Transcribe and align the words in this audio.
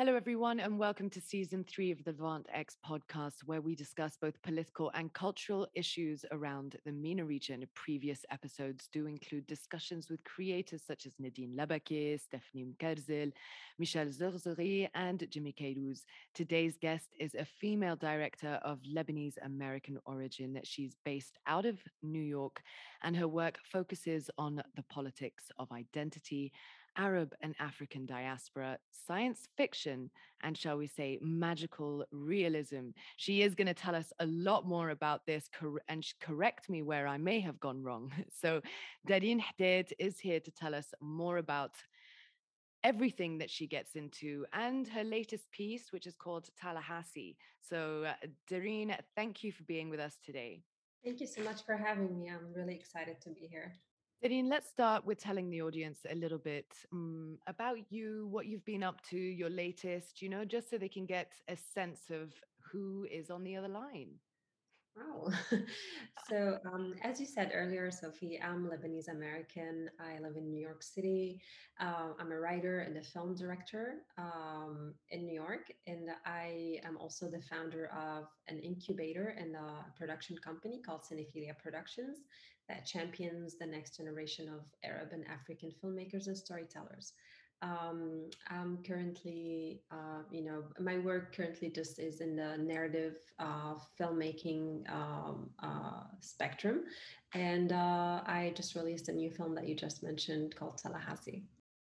Hello, 0.00 0.16
everyone, 0.16 0.60
and 0.60 0.78
welcome 0.78 1.10
to 1.10 1.20
season 1.20 1.62
three 1.62 1.90
of 1.90 2.02
the 2.04 2.12
Levant 2.12 2.46
X 2.54 2.74
podcast, 2.88 3.44
where 3.44 3.60
we 3.60 3.74
discuss 3.74 4.16
both 4.16 4.40
political 4.40 4.90
and 4.94 5.12
cultural 5.12 5.68
issues 5.74 6.24
around 6.32 6.76
the 6.86 6.92
MENA 6.92 7.22
region. 7.22 7.66
Previous 7.74 8.24
episodes 8.30 8.88
do 8.90 9.04
include 9.04 9.46
discussions 9.46 10.08
with 10.08 10.24
creators 10.24 10.80
such 10.86 11.04
as 11.04 11.12
Nadine 11.18 11.54
Labaki, 11.54 12.18
Stephanie 12.18 12.64
Mkerzil, 12.64 13.30
Michel 13.78 14.06
Zerzeri, 14.06 14.88
and 14.94 15.26
Jimmy 15.28 15.52
Kairouz. 15.52 16.06
Today's 16.32 16.78
guest 16.78 17.08
is 17.20 17.34
a 17.34 17.44
female 17.44 17.96
director 17.96 18.58
of 18.62 18.78
Lebanese 18.90 19.36
American 19.44 19.98
origin. 20.06 20.58
She's 20.64 20.96
based 21.04 21.36
out 21.46 21.66
of 21.66 21.78
New 22.02 22.22
York, 22.22 22.62
and 23.02 23.14
her 23.14 23.28
work 23.28 23.58
focuses 23.70 24.30
on 24.38 24.62
the 24.76 24.84
politics 24.84 25.50
of 25.58 25.70
identity 25.72 26.52
Arab 26.96 27.34
and 27.40 27.54
African 27.58 28.06
diaspora, 28.06 28.78
science 28.90 29.48
fiction, 29.56 30.10
and 30.42 30.56
shall 30.56 30.76
we 30.76 30.86
say, 30.86 31.18
magical 31.20 32.04
realism. 32.10 32.90
She 33.16 33.42
is 33.42 33.54
going 33.54 33.66
to 33.66 33.74
tell 33.74 33.94
us 33.94 34.12
a 34.20 34.26
lot 34.26 34.66
more 34.66 34.90
about 34.90 35.26
this 35.26 35.48
cor- 35.58 35.82
and 35.88 36.04
correct 36.20 36.68
me 36.68 36.82
where 36.82 37.06
I 37.06 37.18
may 37.18 37.40
have 37.40 37.60
gone 37.60 37.82
wrong. 37.82 38.12
So, 38.40 38.60
Darine 39.06 39.40
Hotait 39.40 39.92
is 39.98 40.18
here 40.18 40.40
to 40.40 40.50
tell 40.50 40.74
us 40.74 40.94
more 41.00 41.38
about 41.38 41.72
everything 42.82 43.38
that 43.38 43.50
she 43.50 43.66
gets 43.66 43.94
into 43.96 44.46
and 44.52 44.88
her 44.88 45.04
latest 45.04 45.50
piece, 45.50 45.92
which 45.92 46.06
is 46.06 46.14
called 46.14 46.48
Tallahassee. 46.58 47.36
So, 47.60 48.04
uh, 48.04 48.96
thank 49.16 49.44
you 49.44 49.52
for 49.52 49.64
being 49.64 49.90
with 49.90 50.00
us 50.00 50.16
today. 50.24 50.62
Thank 51.04 51.20
you 51.20 51.26
so 51.26 51.42
much 51.42 51.64
for 51.64 51.76
having 51.76 52.18
me. 52.18 52.30
I'm 52.30 52.52
really 52.54 52.74
excited 52.74 53.20
to 53.22 53.30
be 53.30 53.48
here. 53.50 53.72
Darine, 54.22 54.50
let's 54.50 54.68
start 54.68 55.06
with 55.06 55.18
telling 55.18 55.48
the 55.48 55.62
audience 55.62 56.00
a 56.10 56.14
little 56.14 56.36
bit 56.36 56.66
um, 56.92 57.38
about 57.46 57.78
you, 57.88 58.28
what 58.30 58.44
you've 58.44 58.64
been 58.66 58.82
up 58.82 59.00
to, 59.08 59.16
your 59.16 59.48
latest, 59.48 60.20
you 60.20 60.28
know, 60.28 60.44
just 60.44 60.68
so 60.68 60.76
they 60.76 60.90
can 60.90 61.06
get 61.06 61.32
a 61.48 61.56
sense 61.56 62.10
of 62.10 62.34
who 62.70 63.06
is 63.10 63.30
on 63.30 63.42
the 63.44 63.56
other 63.56 63.68
line. 63.68 64.10
Wow. 64.94 65.30
so, 66.28 66.58
um, 66.70 66.94
as 67.02 67.18
you 67.18 67.24
said 67.24 67.52
earlier, 67.54 67.90
Sophie, 67.90 68.38
I'm 68.42 68.66
Lebanese 68.66 69.08
American. 69.08 69.88
I 69.98 70.20
live 70.20 70.36
in 70.36 70.50
New 70.50 70.60
York 70.60 70.82
City. 70.82 71.40
Uh, 71.80 72.08
I'm 72.18 72.30
a 72.30 72.38
writer 72.38 72.80
and 72.80 72.98
a 72.98 73.02
film 73.02 73.34
director 73.34 74.02
um, 74.18 74.92
in 75.08 75.24
New 75.24 75.34
York. 75.34 75.72
And 75.86 76.10
I 76.26 76.78
am 76.84 76.98
also 76.98 77.30
the 77.30 77.40
founder 77.40 77.90
of 77.96 78.24
an 78.48 78.58
incubator 78.58 79.34
and 79.38 79.54
a 79.54 79.86
production 79.96 80.36
company 80.44 80.82
called 80.84 81.02
Cinephilia 81.10 81.56
Productions 81.62 82.18
that 82.70 82.86
champions 82.86 83.56
the 83.58 83.66
next 83.66 83.96
generation 83.96 84.48
of 84.48 84.60
Arab 84.84 85.08
and 85.12 85.24
African 85.28 85.72
filmmakers 85.82 86.28
and 86.28 86.36
storytellers. 86.36 87.12
Um, 87.62 88.30
I'm 88.48 88.78
currently, 88.86 89.82
uh, 89.90 90.22
you 90.30 90.42
know, 90.42 90.62
my 90.78 90.98
work 90.98 91.36
currently 91.36 91.68
just 91.68 91.98
is 91.98 92.20
in 92.20 92.34
the 92.36 92.56
narrative 92.56 93.16
uh, 93.38 93.74
filmmaking 93.98 94.90
um, 94.90 95.50
uh, 95.62 96.04
spectrum. 96.20 96.84
And 97.34 97.72
uh, 97.72 98.22
I 98.24 98.52
just 98.56 98.74
released 98.76 99.08
a 99.08 99.12
new 99.12 99.30
film 99.30 99.54
that 99.56 99.68
you 99.68 99.74
just 99.74 100.02
mentioned 100.02 100.56
called 100.56 100.78
Tallahassee. 100.78 101.42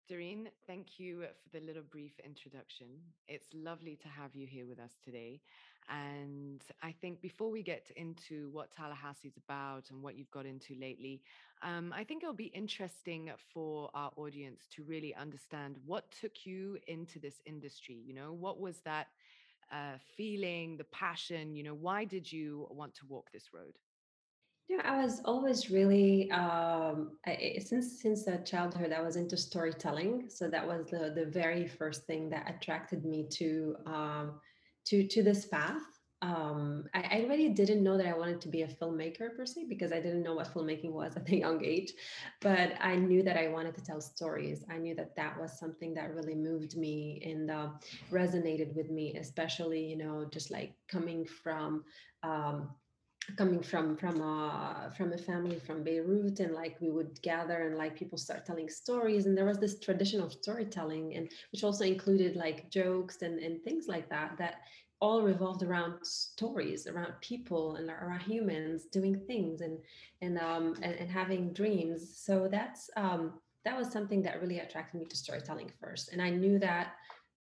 Darine, 0.08 0.48
thank 0.68 0.98
you 0.98 1.24
for 1.50 1.58
the 1.58 1.66
little 1.66 1.82
brief 1.90 2.12
introduction. 2.24 2.86
It's 3.26 3.48
lovely 3.52 3.98
to 4.02 4.08
have 4.08 4.30
you 4.34 4.46
here 4.46 4.66
with 4.66 4.78
us 4.78 4.92
today. 5.04 5.40
And 5.88 6.60
I 6.82 6.92
think 6.92 7.20
before 7.20 7.50
we 7.50 7.62
get 7.62 7.90
into 7.96 8.50
what 8.50 8.72
Tallahassee 8.72 9.28
is 9.28 9.36
about 9.36 9.90
and 9.90 10.02
what 10.02 10.16
you've 10.16 10.30
got 10.30 10.46
into 10.46 10.74
lately, 10.80 11.22
um, 11.62 11.92
I 11.96 12.04
think 12.04 12.22
it'll 12.22 12.34
be 12.34 12.46
interesting 12.46 13.30
for 13.52 13.90
our 13.94 14.10
audience 14.16 14.66
to 14.74 14.82
really 14.82 15.14
understand 15.14 15.76
what 15.86 16.10
took 16.20 16.44
you 16.44 16.78
into 16.88 17.18
this 17.18 17.40
industry. 17.46 18.02
You 18.04 18.14
know, 18.14 18.32
what 18.32 18.58
was 18.60 18.78
that 18.84 19.08
uh, 19.72 19.98
feeling, 20.16 20.76
the 20.76 20.84
passion? 20.84 21.54
You 21.54 21.62
know, 21.62 21.74
why 21.74 22.04
did 22.04 22.30
you 22.30 22.66
want 22.70 22.94
to 22.96 23.06
walk 23.06 23.30
this 23.32 23.52
road? 23.52 23.74
Yeah, 24.68 24.82
I 24.84 25.04
was 25.04 25.20
always 25.24 25.70
really 25.70 26.28
um, 26.32 27.12
I, 27.24 27.58
since 27.64 28.02
since 28.02 28.24
the 28.24 28.38
childhood 28.38 28.92
I 28.92 29.00
was 29.00 29.14
into 29.14 29.36
storytelling. 29.36 30.24
So 30.28 30.48
that 30.48 30.66
was 30.66 30.86
the 30.90 31.12
the 31.14 31.26
very 31.26 31.68
first 31.68 32.04
thing 32.06 32.28
that 32.30 32.50
attracted 32.50 33.04
me 33.04 33.28
to 33.30 33.76
um, 33.86 34.40
to 34.86 35.06
to 35.08 35.22
this 35.22 35.46
path. 35.46 35.82
Um, 36.22 36.84
I, 36.94 37.18
I 37.18 37.26
really 37.28 37.50
didn't 37.50 37.84
know 37.84 37.98
that 37.98 38.06
I 38.06 38.16
wanted 38.16 38.40
to 38.40 38.48
be 38.48 38.62
a 38.62 38.66
filmmaker 38.66 39.36
per 39.36 39.44
se 39.44 39.66
because 39.68 39.92
I 39.92 40.00
didn't 40.00 40.22
know 40.22 40.34
what 40.34 40.52
filmmaking 40.52 40.92
was 40.92 41.14
at 41.14 41.28
a 41.30 41.36
young 41.36 41.62
age, 41.64 41.92
but 42.40 42.72
I 42.80 42.96
knew 42.96 43.22
that 43.22 43.36
I 43.36 43.48
wanted 43.48 43.74
to 43.74 43.84
tell 43.84 44.00
stories. 44.00 44.64
I 44.70 44.78
knew 44.78 44.94
that 44.94 45.14
that 45.16 45.38
was 45.38 45.58
something 45.58 45.92
that 45.94 46.14
really 46.14 46.34
moved 46.34 46.76
me 46.76 47.22
and 47.24 47.50
uh, 47.50 47.68
resonated 48.10 48.74
with 48.74 48.90
me, 48.90 49.14
especially 49.16 49.84
you 49.84 49.98
know 49.98 50.26
just 50.32 50.50
like 50.50 50.74
coming 50.88 51.26
from 51.26 51.84
um, 52.22 52.70
coming 53.36 53.62
from 53.62 53.96
from 53.96 54.20
a 54.20 54.92
from 54.96 55.12
a 55.12 55.18
family 55.18 55.58
from 55.58 55.82
Beirut 55.82 56.40
and 56.40 56.54
like 56.54 56.76
we 56.80 56.90
would 56.90 57.20
gather 57.22 57.66
and 57.66 57.76
like 57.76 57.96
people 57.96 58.18
start 58.18 58.46
telling 58.46 58.68
stories 58.68 59.26
and 59.26 59.36
there 59.36 59.44
was 59.44 59.58
this 59.58 59.80
tradition 59.80 60.20
of 60.20 60.32
storytelling 60.32 61.14
and 61.16 61.30
which 61.52 61.64
also 61.64 61.84
included 61.84 62.36
like 62.36 62.70
jokes 62.70 63.22
and 63.22 63.38
and 63.40 63.62
things 63.62 63.88
like 63.88 64.08
that 64.08 64.36
that 64.38 64.56
all 65.00 65.22
revolved 65.22 65.62
around 65.62 65.94
stories 66.02 66.86
around 66.86 67.12
people 67.20 67.76
and 67.76 67.90
around 67.90 68.20
humans 68.20 68.84
doing 68.92 69.20
things 69.26 69.60
and 69.60 69.78
and 70.22 70.38
um 70.38 70.74
and, 70.82 70.94
and 70.94 71.10
having 71.10 71.52
dreams. 71.52 72.16
So 72.18 72.48
that's 72.50 72.88
um 72.96 73.34
that 73.66 73.76
was 73.76 73.90
something 73.90 74.22
that 74.22 74.40
really 74.40 74.60
attracted 74.60 74.98
me 74.98 75.04
to 75.04 75.16
storytelling 75.16 75.70
first 75.80 76.12
and 76.12 76.22
i 76.22 76.30
knew 76.30 76.58
that 76.58 76.94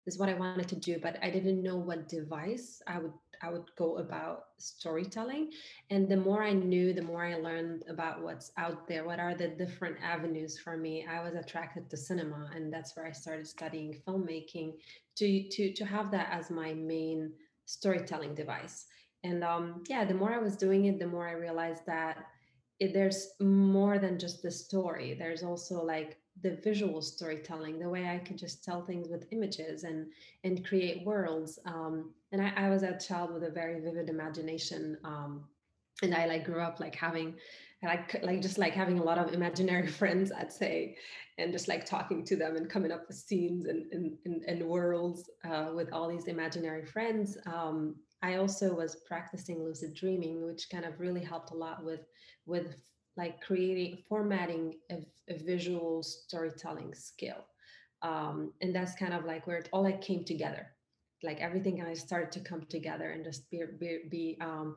is 0.07 0.19
what 0.19 0.29
i 0.29 0.35
wanted 0.35 0.69
to 0.69 0.77
do 0.77 0.99
but 1.03 1.19
i 1.21 1.29
didn't 1.29 1.63
know 1.63 1.77
what 1.77 2.09
device 2.09 2.81
i 2.87 2.99
would 2.99 3.13
I 3.43 3.51
would 3.51 3.71
go 3.77 3.99
about 3.99 4.45
storytelling. 4.59 5.51
And 5.91 6.09
the 6.09 6.17
more 6.17 6.43
I 6.43 6.53
knew, 6.53 6.93
the 6.93 7.03
more 7.03 7.25
I 7.25 7.35
learned 7.35 7.85
about 7.89 8.23
what's 8.23 8.53
out 8.57 8.87
there, 8.87 9.05
what 9.05 9.19
are 9.19 9.35
the 9.35 9.49
different 9.49 9.97
avenues 10.03 10.59
for 10.59 10.77
me. 10.77 11.07
I 11.11 11.23
was 11.23 11.35
attracted 11.35 11.91
to 11.91 11.97
cinema, 11.97 12.51
and 12.55 12.73
that's 12.73 12.97
where 12.97 13.07
I 13.07 13.13
started 13.13 13.47
studying 13.47 14.01
filmmaking 14.07 14.75
to 15.17 15.49
to 15.49 15.73
to 15.73 15.85
have 15.85 16.11
that 16.13 16.29
as 16.31 16.51
my 16.51 16.75
main 16.75 17.33
storytelling 17.65 18.35
device. 18.35 18.87
And 19.25 19.45
um, 19.45 19.85
yeah, 19.89 20.05
the 20.05 20.15
more 20.15 20.33
I 20.33 20.39
was 20.39 20.57
doing 20.57 20.87
it, 20.87 20.99
the 20.99 21.07
more 21.07 21.29
I 21.29 21.33
realized 21.33 21.87
that 21.87 22.27
it, 22.81 22.93
there's 22.93 23.29
more 23.41 23.99
than 23.99 24.19
just 24.19 24.43
the 24.43 24.51
story. 24.51 25.15
There's 25.15 25.43
also 25.43 25.83
like 25.85 26.19
the 26.41 26.57
visual 26.65 27.03
storytelling, 27.03 27.79
the 27.79 27.89
way 27.89 28.09
I 28.09 28.19
could 28.19 28.39
just 28.39 28.65
tell 28.65 28.83
things 28.83 29.09
with 29.09 29.27
images 29.31 29.85
and 29.85 30.07
and 30.45 30.65
create 30.65 31.05
worlds. 31.05 31.59
Um, 31.67 32.13
and 32.33 32.41
I, 32.41 32.53
I, 32.57 32.71
was 32.71 32.83
a 32.83 32.99
child 32.99 33.35
with 33.35 33.45
a 33.45 33.51
very 33.51 33.81
vivid 33.81 34.09
imagination. 34.09 34.97
Um, 35.05 35.45
and 36.03 36.15
I 36.15 36.27
like 36.27 36.45
grew 36.45 36.61
up 36.61 36.81
like 36.81 36.95
having 36.95 37.35
like 37.83 38.23
like 38.23 38.41
just 38.41 38.59
like 38.59 38.73
having 38.73 38.99
a 38.99 39.03
lot 39.03 39.19
of 39.19 39.35
imaginary 39.35 39.87
friends, 40.01 40.33
I'd 40.33 40.53
say, 40.53 40.97
and 41.39 41.53
just 41.53 41.69
like 41.69 41.85
talking 41.85 42.25
to 42.25 42.37
them 42.37 42.57
and 42.57 42.69
coming 42.69 42.93
up 42.93 43.07
with 43.09 43.17
scenes 43.17 43.67
and 43.67 43.93
and, 43.93 44.17
and, 44.25 44.43
and 44.45 44.63
worlds 44.63 45.31
uh, 45.45 45.71
with 45.75 45.93
all 45.93 46.09
these 46.09 46.27
imaginary 46.27 46.87
friends. 46.87 47.37
Um, 47.47 47.97
I 48.23 48.37
also 48.37 48.75
was 48.75 48.97
practicing 49.07 49.65
lucid 49.65 49.95
dreaming, 49.95 50.47
which 50.47 50.71
kind 50.71 50.85
of 50.85 51.01
really 51.01 51.23
helped 51.23 51.51
a 51.51 51.57
lot 51.57 51.85
with 51.85 52.07
with 52.47 52.77
like 53.17 53.41
creating 53.41 53.99
formatting 54.09 54.75
a, 54.91 54.97
a 55.29 55.39
visual 55.39 56.03
storytelling 56.03 56.95
skill 56.95 57.45
um, 58.03 58.53
and 58.61 58.75
that's 58.75 58.95
kind 58.95 59.15
of 59.15 59.25
like 59.25 59.47
where 59.47 59.59
it 59.59 59.69
all 59.73 59.83
like 59.83 60.01
came 60.01 60.25
together 60.25 60.67
like 61.23 61.41
everything 61.41 61.81
of 61.81 61.97
started 61.97 62.33
to 62.33 62.41
come 62.41 62.63
together 62.69 63.11
and 63.11 63.25
just 63.25 63.49
be, 63.51 63.63
be, 63.79 63.99
be 64.09 64.39
um, 64.41 64.77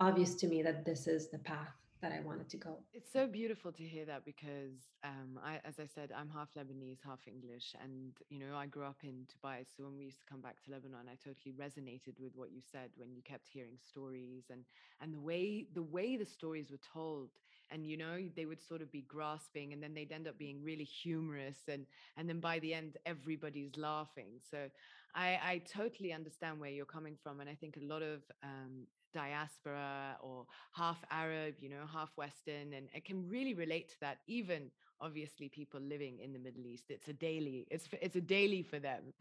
obvious 0.00 0.34
to 0.36 0.46
me 0.46 0.62
that 0.62 0.84
this 0.84 1.06
is 1.06 1.30
the 1.30 1.38
path 1.38 1.72
that 2.00 2.10
I 2.10 2.20
wanted 2.20 2.48
to 2.48 2.56
go. 2.56 2.78
It's 2.92 3.12
so 3.12 3.28
beautiful 3.28 3.70
to 3.70 3.82
hear 3.84 4.04
that 4.06 4.24
because, 4.24 4.90
um, 5.04 5.38
I, 5.42 5.60
as 5.64 5.78
I 5.78 5.86
said, 5.86 6.10
I'm 6.16 6.28
half 6.28 6.48
Lebanese, 6.58 6.98
half 7.04 7.20
English, 7.28 7.76
and 7.80 8.12
you 8.28 8.40
know 8.40 8.56
I 8.56 8.66
grew 8.66 8.84
up 8.84 8.98
in 9.04 9.26
Dubai. 9.30 9.64
So 9.64 9.84
when 9.84 9.96
we 9.96 10.04
used 10.06 10.18
to 10.18 10.26
come 10.26 10.40
back 10.40 10.56
to 10.64 10.72
Lebanon, 10.72 11.06
I 11.08 11.14
totally 11.14 11.54
resonated 11.54 12.18
with 12.18 12.32
what 12.34 12.50
you 12.50 12.60
said 12.60 12.90
when 12.96 13.14
you 13.14 13.22
kept 13.22 13.48
hearing 13.48 13.78
stories 13.78 14.46
and 14.50 14.64
and 15.00 15.14
the 15.14 15.20
way 15.20 15.66
the 15.74 15.82
way 15.82 16.16
the 16.16 16.26
stories 16.26 16.72
were 16.72 16.84
told, 16.92 17.30
and 17.72 17.86
you 17.86 17.96
know 17.96 18.18
they 18.36 18.46
would 18.46 18.62
sort 18.62 18.82
of 18.82 18.90
be 18.92 19.02
grasping, 19.02 19.72
and 19.72 19.82
then 19.82 19.94
they'd 19.94 20.12
end 20.12 20.28
up 20.28 20.38
being 20.38 20.62
really 20.62 20.84
humorous, 20.84 21.56
and 21.68 21.86
and 22.16 22.28
then 22.28 22.40
by 22.40 22.58
the 22.58 22.74
end 22.74 22.96
everybody's 23.06 23.76
laughing. 23.76 24.40
So 24.50 24.68
I 25.14 25.38
I 25.42 25.62
totally 25.72 26.12
understand 26.12 26.60
where 26.60 26.70
you're 26.70 26.84
coming 26.84 27.16
from, 27.22 27.40
and 27.40 27.48
I 27.48 27.54
think 27.54 27.76
a 27.76 27.84
lot 27.84 28.02
of 28.02 28.20
um, 28.42 28.86
diaspora 29.12 30.16
or 30.20 30.46
half 30.72 30.98
Arab, 31.10 31.54
you 31.60 31.68
know, 31.68 31.84
half 31.92 32.10
Western. 32.16 32.72
And 32.72 32.88
it 32.94 33.04
can 33.04 33.28
really 33.28 33.54
relate 33.54 33.88
to 33.90 34.00
that, 34.00 34.18
even 34.26 34.70
obviously 35.00 35.48
people 35.48 35.80
living 35.80 36.18
in 36.20 36.32
the 36.32 36.38
Middle 36.38 36.66
East. 36.66 36.84
It's 36.88 37.08
a 37.08 37.12
daily, 37.12 37.66
it's 37.70 37.88
it's 38.00 38.16
a 38.16 38.20
daily 38.20 38.62
for 38.62 38.78
them. 38.78 39.12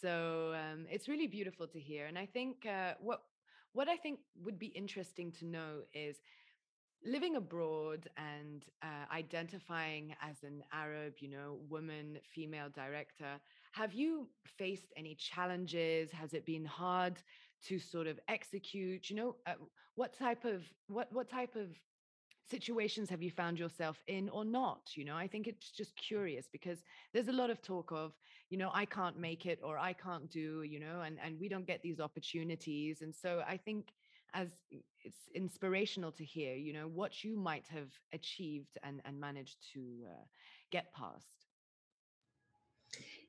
So 0.00 0.54
um, 0.54 0.86
it's 0.90 1.08
really 1.08 1.26
beautiful 1.26 1.66
to 1.66 1.80
hear. 1.80 2.06
And 2.06 2.18
I 2.18 2.26
think 2.26 2.66
uh, 2.66 2.94
what 3.00 3.22
what 3.72 3.88
I 3.88 3.96
think 3.96 4.20
would 4.42 4.58
be 4.58 4.66
interesting 4.66 5.32
to 5.32 5.44
know 5.44 5.82
is 5.92 6.16
living 7.04 7.36
abroad 7.36 8.08
and 8.16 8.64
uh, 8.82 9.12
identifying 9.14 10.14
as 10.20 10.42
an 10.42 10.62
Arab, 10.72 11.14
you 11.20 11.30
know, 11.30 11.58
woman, 11.68 12.18
female 12.34 12.68
director, 12.74 13.40
have 13.72 13.92
you 13.92 14.28
faced 14.58 14.92
any 14.96 15.14
challenges? 15.14 16.10
Has 16.10 16.34
it 16.34 16.44
been 16.44 16.64
hard 16.64 17.22
to 17.66 17.78
sort 17.78 18.06
of 18.06 18.18
execute? 18.28 19.10
You 19.10 19.16
know, 19.16 19.36
uh, 19.46 19.54
what 19.94 20.16
type 20.16 20.44
of 20.44 20.62
what 20.86 21.12
what 21.12 21.28
type 21.28 21.56
of 21.56 21.68
situations 22.50 23.10
have 23.10 23.22
you 23.22 23.30
found 23.30 23.58
yourself 23.58 24.02
in 24.06 24.28
or 24.30 24.44
not 24.44 24.80
you 24.94 25.04
know 25.04 25.16
i 25.16 25.26
think 25.26 25.46
it's 25.46 25.70
just 25.70 25.94
curious 25.96 26.48
because 26.50 26.78
there's 27.12 27.28
a 27.28 27.32
lot 27.32 27.50
of 27.50 27.60
talk 27.60 27.92
of 27.92 28.12
you 28.48 28.56
know 28.56 28.70
i 28.72 28.84
can't 28.86 29.18
make 29.18 29.44
it 29.44 29.58
or 29.62 29.76
i 29.76 29.92
can't 29.92 30.30
do 30.30 30.62
you 30.62 30.80
know 30.80 31.02
and 31.02 31.18
and 31.22 31.38
we 31.38 31.48
don't 31.48 31.66
get 31.66 31.82
these 31.82 32.00
opportunities 32.00 33.02
and 33.02 33.14
so 33.14 33.42
i 33.46 33.56
think 33.56 33.88
as 34.34 34.54
it's 35.04 35.28
inspirational 35.34 36.12
to 36.12 36.24
hear 36.24 36.54
you 36.54 36.72
know 36.72 36.88
what 36.88 37.24
you 37.24 37.36
might 37.36 37.66
have 37.68 37.90
achieved 38.12 38.78
and 38.82 39.00
and 39.04 39.18
managed 39.20 39.58
to 39.72 40.04
uh, 40.08 40.24
get 40.70 40.92
past 40.92 41.37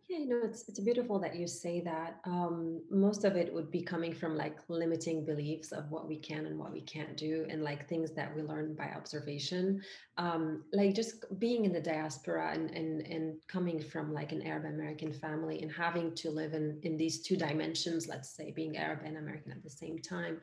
yeah, 0.09 0.17
you 0.17 0.27
know, 0.27 0.41
it's 0.43 0.67
it's 0.67 0.79
beautiful 0.79 1.19
that 1.19 1.35
you 1.35 1.45
say 1.47 1.81
that. 1.81 2.19
Um, 2.25 2.81
most 2.89 3.25
of 3.25 3.35
it 3.35 3.53
would 3.53 3.69
be 3.69 3.83
coming 3.83 4.11
from 4.11 4.35
like 4.35 4.57
limiting 4.67 5.23
beliefs 5.23 5.71
of 5.71 5.91
what 5.91 6.07
we 6.07 6.17
can 6.17 6.47
and 6.47 6.57
what 6.57 6.71
we 6.71 6.81
can't 6.81 7.15
do, 7.15 7.45
and 7.47 7.63
like 7.63 7.87
things 7.87 8.11
that 8.15 8.35
we 8.35 8.41
learn 8.41 8.73
by 8.73 8.85
observation. 8.85 9.81
Um, 10.17 10.63
like 10.73 10.95
just 10.95 11.39
being 11.39 11.65
in 11.65 11.71
the 11.71 11.79
diaspora 11.79 12.53
and 12.53 12.71
and 12.71 13.01
and 13.05 13.35
coming 13.47 13.79
from 13.79 14.11
like 14.11 14.31
an 14.31 14.41
Arab 14.41 14.65
American 14.65 15.13
family 15.13 15.61
and 15.61 15.71
having 15.71 16.15
to 16.15 16.31
live 16.31 16.53
in 16.53 16.79
in 16.81 16.97
these 16.97 17.21
two 17.21 17.37
dimensions, 17.37 18.07
let's 18.07 18.35
say 18.35 18.51
being 18.51 18.77
Arab 18.77 19.01
and 19.05 19.17
American 19.17 19.51
at 19.51 19.61
the 19.61 19.69
same 19.69 19.99
time 19.99 20.41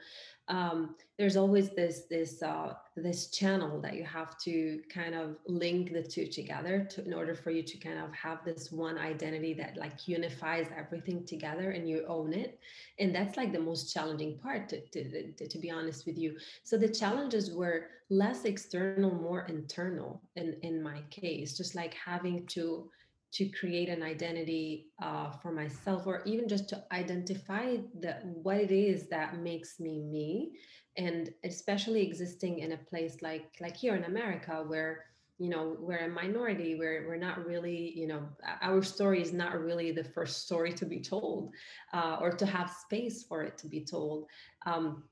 um, 0.49 0.95
there's 1.19 1.37
always 1.37 1.71
this 1.71 2.03
this 2.09 2.43
uh, 2.43 2.75
this 2.97 3.29
channel 3.29 3.81
that 3.81 3.95
you 3.95 4.05
have 4.05 4.39
to 4.39 4.81
kind 4.93 5.15
of 5.15 5.37
link 5.47 5.93
the 5.93 6.03
two 6.03 6.27
together 6.27 6.87
to, 6.91 7.05
in 7.05 7.13
order 7.13 7.35
for 7.35 7.51
you 7.51 7.63
to 7.63 7.77
kind 7.79 7.99
of 7.99 8.13
have 8.15 8.45
this 8.45 8.73
one 8.73 8.99
identity 8.99 9.53
that 9.55 9.77
like 9.77 10.09
unifies 10.09 10.67
everything 10.77 11.25
together 11.25 11.71
and 11.73 11.89
you 11.89 12.05
own 12.09 12.33
it. 12.33 12.59
And 12.99 13.15
that's 13.15 13.37
like 13.37 13.53
the 13.53 13.61
most 13.61 13.93
challenging 13.93 14.39
part 14.39 14.69
to, 14.71 14.81
to, 14.81 15.33
to, 15.33 15.47
to 15.47 15.59
be 15.59 15.71
honest 15.71 16.07
with 16.07 16.19
you. 16.19 16.37
So 16.65 16.77
the 16.79 16.89
challenges 16.89 17.51
were 17.51 17.89
less 18.09 18.45
external 18.45 19.11
more 19.13 19.47
internal 19.49 20.23
in 20.37 20.57
in 20.63 20.83
my 20.83 21.01
case. 21.11 21.57
Just 21.57 21.75
like 21.75 21.95
having 21.95 22.47
to 22.47 22.89
to 23.33 23.49
create 23.49 23.89
an 23.89 24.03
identity 24.03 24.87
uh, 25.03 25.31
for 25.31 25.53
myself 25.53 26.07
or 26.07 26.23
even 26.25 26.49
just 26.49 26.69
to 26.69 26.85
identify 26.93 27.77
the 28.01 28.15
what 28.43 28.57
it 28.57 28.71
is 28.71 29.09
that 29.09 29.39
makes 29.39 29.79
me 29.81 30.01
me. 30.01 30.53
And 30.97 31.31
especially 31.45 32.03
existing 32.07 32.61
in 32.61 32.73
a 32.73 32.79
place 32.79 33.19
like 33.21 33.51
like 33.61 33.77
here 33.77 33.95
in 33.95 34.05
america 34.05 34.65
where 34.67 35.05
you 35.39 35.51
know 35.51 35.77
we're 35.79 36.07
a 36.07 36.09
minority 36.09 36.79
where 36.79 37.05
we're 37.07 37.17
not 37.17 37.45
really 37.45 37.93
you 37.95 38.07
know 38.07 38.23
our 38.63 38.83
story 38.83 39.21
is 39.21 39.33
not 39.33 39.61
really 39.61 39.93
the 39.93 40.05
first 40.05 40.47
story 40.47 40.73
to 40.73 40.87
be 40.87 41.01
told 41.01 41.53
uh, 41.93 42.17
or 42.21 42.31
to 42.31 42.47
have 42.47 42.71
space 42.71 43.25
for 43.25 43.43
it 43.43 43.59
to 43.59 43.69
be 43.69 43.85
told. 43.85 44.27
Um, 44.65 45.05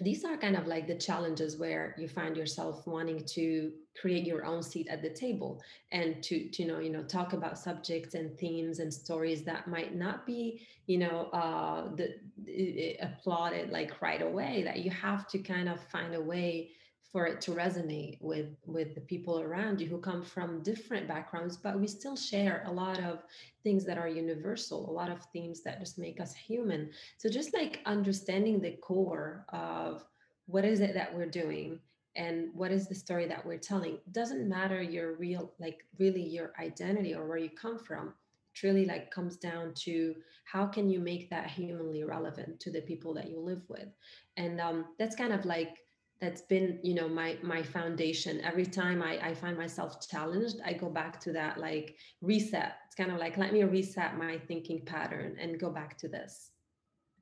these 0.00 0.24
are 0.24 0.36
kind 0.36 0.56
of 0.56 0.66
like 0.66 0.86
the 0.86 0.94
challenges 0.94 1.58
where 1.58 1.94
you 1.98 2.08
find 2.08 2.36
yourself 2.36 2.86
wanting 2.86 3.24
to 3.26 3.72
create 4.00 4.24
your 4.24 4.44
own 4.44 4.62
seat 4.62 4.86
at 4.88 5.02
the 5.02 5.10
table 5.10 5.60
and 5.92 6.22
to, 6.22 6.48
to 6.50 6.62
you 6.62 6.68
know 6.68 6.78
you 6.78 6.90
know 6.90 7.02
talk 7.02 7.32
about 7.32 7.58
subjects 7.58 8.14
and 8.14 8.36
themes 8.38 8.78
and 8.78 8.92
stories 8.92 9.42
that 9.42 9.66
might 9.68 9.94
not 9.94 10.26
be 10.26 10.66
you 10.86 10.98
know 10.98 11.28
uh 11.32 11.88
the 11.96 12.96
applauded 13.00 13.70
like 13.70 14.00
right 14.00 14.22
away 14.22 14.62
that 14.62 14.78
you 14.78 14.90
have 14.90 15.26
to 15.28 15.38
kind 15.38 15.68
of 15.68 15.80
find 15.80 16.14
a 16.14 16.20
way 16.20 16.70
for 17.12 17.26
it 17.26 17.40
to 17.40 17.52
resonate 17.52 18.18
with 18.20 18.54
with 18.66 18.94
the 18.94 19.00
people 19.00 19.40
around 19.40 19.80
you 19.80 19.86
who 19.86 19.98
come 19.98 20.22
from 20.22 20.62
different 20.62 21.08
backgrounds 21.08 21.56
but 21.56 21.78
we 21.78 21.86
still 21.86 22.16
share 22.16 22.62
a 22.66 22.70
lot 22.70 23.02
of 23.02 23.22
things 23.62 23.84
that 23.84 23.96
are 23.96 24.08
universal 24.08 24.88
a 24.88 24.92
lot 24.92 25.10
of 25.10 25.24
themes 25.32 25.62
that 25.62 25.78
just 25.78 25.98
make 25.98 26.20
us 26.20 26.34
human. 26.34 26.90
So 27.16 27.28
just 27.28 27.54
like 27.54 27.80
understanding 27.86 28.60
the 28.60 28.72
core 28.72 29.44
of 29.50 30.04
what 30.46 30.64
is 30.64 30.80
it 30.80 30.94
that 30.94 31.14
we're 31.14 31.26
doing 31.26 31.78
and 32.18 32.48
what 32.52 32.72
is 32.72 32.88
the 32.88 32.94
story 32.94 33.26
that 33.26 33.46
we're 33.46 33.58
telling? 33.58 33.98
Doesn't 34.10 34.48
matter 34.48 34.82
your 34.82 35.14
real 35.14 35.52
like 35.58 35.84
really 35.98 36.22
your 36.22 36.52
identity 36.60 37.14
or 37.14 37.26
where 37.26 37.38
you 37.38 37.48
come 37.48 37.78
from. 37.78 38.12
It 38.54 38.66
really 38.66 38.84
like 38.84 39.12
comes 39.12 39.36
down 39.36 39.72
to 39.84 40.16
how 40.44 40.66
can 40.66 40.90
you 40.90 40.98
make 40.98 41.30
that 41.30 41.48
humanly 41.48 42.02
relevant 42.02 42.58
to 42.60 42.72
the 42.72 42.80
people 42.80 43.14
that 43.14 43.30
you 43.30 43.38
live 43.38 43.62
with? 43.68 43.88
And 44.36 44.60
um, 44.60 44.86
that's 44.98 45.14
kind 45.14 45.32
of 45.32 45.44
like 45.44 45.76
that's 46.20 46.40
been 46.42 46.80
you 46.82 46.94
know 46.94 47.08
my 47.08 47.38
my 47.40 47.62
foundation. 47.62 48.40
Every 48.40 48.66
time 48.66 49.00
I, 49.00 49.18
I 49.28 49.34
find 49.34 49.56
myself 49.56 50.06
challenged 50.10 50.56
i 50.64 50.72
go 50.72 50.90
back 50.90 51.20
to 51.20 51.32
that 51.32 51.58
like 51.58 51.94
reset. 52.20 52.78
It's 52.86 52.96
kind 52.96 53.12
of 53.12 53.18
like 53.18 53.36
let 53.36 53.52
me 53.52 53.62
reset 53.62 54.18
my 54.18 54.38
thinking 54.48 54.84
pattern 54.84 55.36
and 55.40 55.60
go 55.60 55.70
back 55.70 55.96
to 55.98 56.08
this 56.08 56.50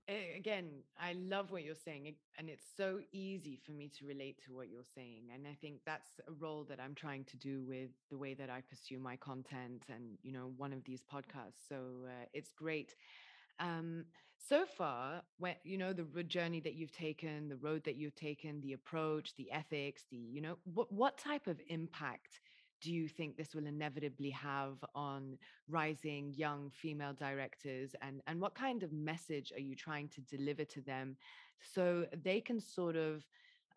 again 0.09 0.67
i 1.01 1.15
love 1.15 1.51
what 1.51 1.65
you're 1.65 1.75
saying 1.75 2.15
and 2.39 2.49
it's 2.49 2.65
so 2.77 3.01
easy 3.13 3.59
for 3.65 3.73
me 3.73 3.91
to 3.99 4.07
relate 4.07 4.41
to 4.45 4.55
what 4.55 4.69
you're 4.69 4.83
saying 4.95 5.25
and 5.35 5.47
i 5.47 5.57
think 5.61 5.81
that's 5.85 6.11
a 6.29 6.33
role 6.39 6.65
that 6.69 6.79
i'm 6.81 6.95
trying 6.95 7.25
to 7.25 7.37
do 7.37 7.65
with 7.67 7.91
the 8.11 8.17
way 8.17 8.33
that 8.33 8.49
i 8.49 8.61
pursue 8.71 8.99
my 9.01 9.17
content 9.17 9.83
and 9.89 10.17
you 10.23 10.33
know 10.33 10.53
one 10.57 10.73
of 10.73 10.85
these 10.85 11.03
podcasts 11.03 11.67
so 11.69 11.77
uh, 12.07 12.25
it's 12.33 12.53
great. 12.53 12.95
Um, 13.59 14.05
so 14.39 14.65
far, 14.67 15.23
when 15.39 15.55
you 15.65 15.79
know 15.79 15.93
the 15.93 16.23
journey 16.23 16.61
that 16.61 16.75
you've 16.75 16.93
taken, 16.93 17.49
the 17.49 17.57
road 17.57 17.83
that 17.85 17.97
you've 17.97 18.15
taken, 18.15 18.61
the 18.61 18.75
approach, 18.75 19.35
the 19.37 19.51
ethics, 19.51 20.05
the 20.11 20.19
you 20.19 20.41
know 20.41 20.59
what 20.65 20.93
what 20.93 21.19
type 21.19 21.47
of 21.47 21.59
impact 21.69 22.41
do 22.81 22.93
you 22.93 23.09
think 23.09 23.37
this 23.37 23.55
will 23.55 23.67
inevitably 23.67 24.31
have 24.31 24.77
on 24.95 25.39
rising 25.69 26.33
young 26.37 26.71
female 26.71 27.13
directors 27.13 27.95
and 28.03 28.21
and 28.27 28.41
what 28.41 28.55
kind 28.55 28.83
of 28.83 28.93
message 28.93 29.53
are 29.53 29.61
you 29.61 29.75
trying 29.75 30.09
to 30.09 30.21
deliver 30.23 30.65
to 30.65 30.81
them 30.83 31.17
so 31.75 32.07
they 32.23 32.41
can 32.41 32.61
sort 32.61 32.97
of 32.97 33.25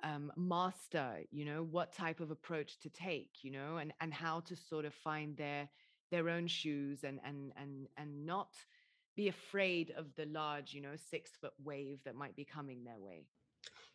um, 0.03 0.31
master 0.37 1.19
you 1.31 1.43
know 1.43 1.63
what 1.63 1.91
type 1.91 2.19
of 2.19 2.31
approach 2.31 2.79
to 2.79 2.89
take 2.89 3.31
you 3.41 3.51
know 3.51 3.77
and 3.77 3.91
and 3.99 4.13
how 4.13 4.39
to 4.41 4.55
sort 4.55 4.85
of 4.85 4.93
find 4.93 5.35
their 5.35 5.67
their 6.09 6.29
own 6.29 6.47
shoes 6.47 7.03
and 7.03 7.19
and 7.25 7.51
and 7.57 7.87
and 7.97 8.25
not 8.25 8.49
be 9.19 9.27
afraid 9.27 9.91
of 9.97 10.05
the 10.15 10.25
large, 10.27 10.73
you 10.73 10.79
know, 10.79 10.95
six 11.11 11.31
foot 11.41 11.51
wave 11.61 11.99
that 12.05 12.15
might 12.15 12.37
be 12.37 12.45
coming 12.45 12.85
their 12.85 12.97
way? 12.97 13.25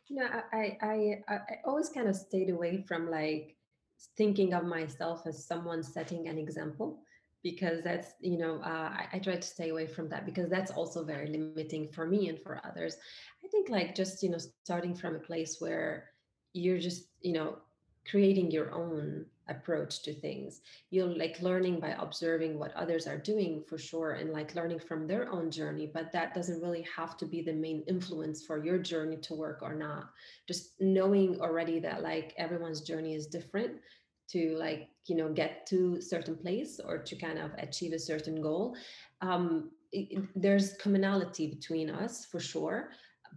You 0.06 0.16
know, 0.16 0.28
I, 0.52 0.76
I, 0.82 1.22
I, 1.26 1.34
I 1.34 1.54
always 1.64 1.88
kind 1.88 2.08
of 2.08 2.14
stayed 2.14 2.50
away 2.50 2.84
from 2.86 3.10
like 3.10 3.56
thinking 4.16 4.54
of 4.54 4.64
myself 4.64 5.26
as 5.26 5.46
someone 5.46 5.82
setting 5.82 6.28
an 6.28 6.38
example 6.38 7.00
because 7.42 7.82
that's 7.84 8.14
you 8.20 8.38
know 8.38 8.56
uh, 8.64 8.90
I, 9.00 9.06
I, 9.12 9.18
try 9.18 9.36
to 9.36 9.42
stay 9.42 9.68
away 9.68 9.86
from 9.86 10.08
that 10.08 10.24
because 10.24 10.48
that's 10.48 10.70
also 10.70 11.04
very 11.04 11.26
limiting 11.26 11.88
for 11.88 12.06
me 12.06 12.28
and 12.28 12.40
for 12.40 12.60
others. 12.64 12.96
I 13.44 13.48
think 13.48 13.68
like 13.68 13.94
just 13.94 14.22
you 14.22 14.30
know 14.30 14.38
starting 14.64 14.94
from 14.94 15.14
a 15.14 15.20
place 15.20 15.60
where 15.60 16.10
you're 16.54 16.78
just 16.78 17.08
you 17.20 17.34
know 17.34 17.58
creating 18.10 18.50
your 18.50 18.72
own 18.72 19.26
approach 19.48 20.02
to 20.02 20.14
things. 20.14 20.60
You're 20.90 21.06
like 21.06 21.40
learning 21.40 21.80
by 21.80 21.90
observing 21.98 22.58
what 22.58 22.74
others 22.74 23.06
are 23.06 23.18
doing 23.18 23.62
for 23.68 23.78
sure 23.78 24.12
and 24.12 24.32
like 24.32 24.54
learning 24.54 24.80
from 24.80 25.06
their 25.06 25.30
own 25.30 25.50
journey 25.50 25.90
but 25.92 26.12
that 26.12 26.34
doesn't 26.34 26.62
really 26.62 26.86
have 26.96 27.16
to 27.18 27.26
be 27.26 27.42
the 27.42 27.52
main 27.52 27.82
influence 27.86 28.44
for 28.44 28.64
your 28.64 28.78
journey 28.78 29.16
to 29.18 29.34
work 29.34 29.60
or 29.62 29.74
not. 29.74 30.10
Just 30.48 30.80
knowing 30.80 31.40
already 31.40 31.78
that 31.80 32.02
like 32.02 32.34
everyone's 32.36 32.80
journey 32.80 33.14
is 33.14 33.26
different 33.26 33.80
to 34.28 34.56
like 34.56 34.88
you 35.06 35.16
know 35.16 35.28
get 35.32 35.66
to 35.66 36.00
certain 36.00 36.36
place 36.36 36.80
or 36.82 36.98
to 36.98 37.16
kind 37.16 37.38
of 37.38 37.50
achieve 37.58 37.92
a 37.92 37.98
certain 37.98 38.40
goal 38.40 38.74
um, 39.20 39.70
it, 39.92 40.26
there's 40.34 40.74
commonality 40.74 41.46
between 41.46 41.90
us 41.90 42.24
for 42.24 42.40
sure 42.40 42.90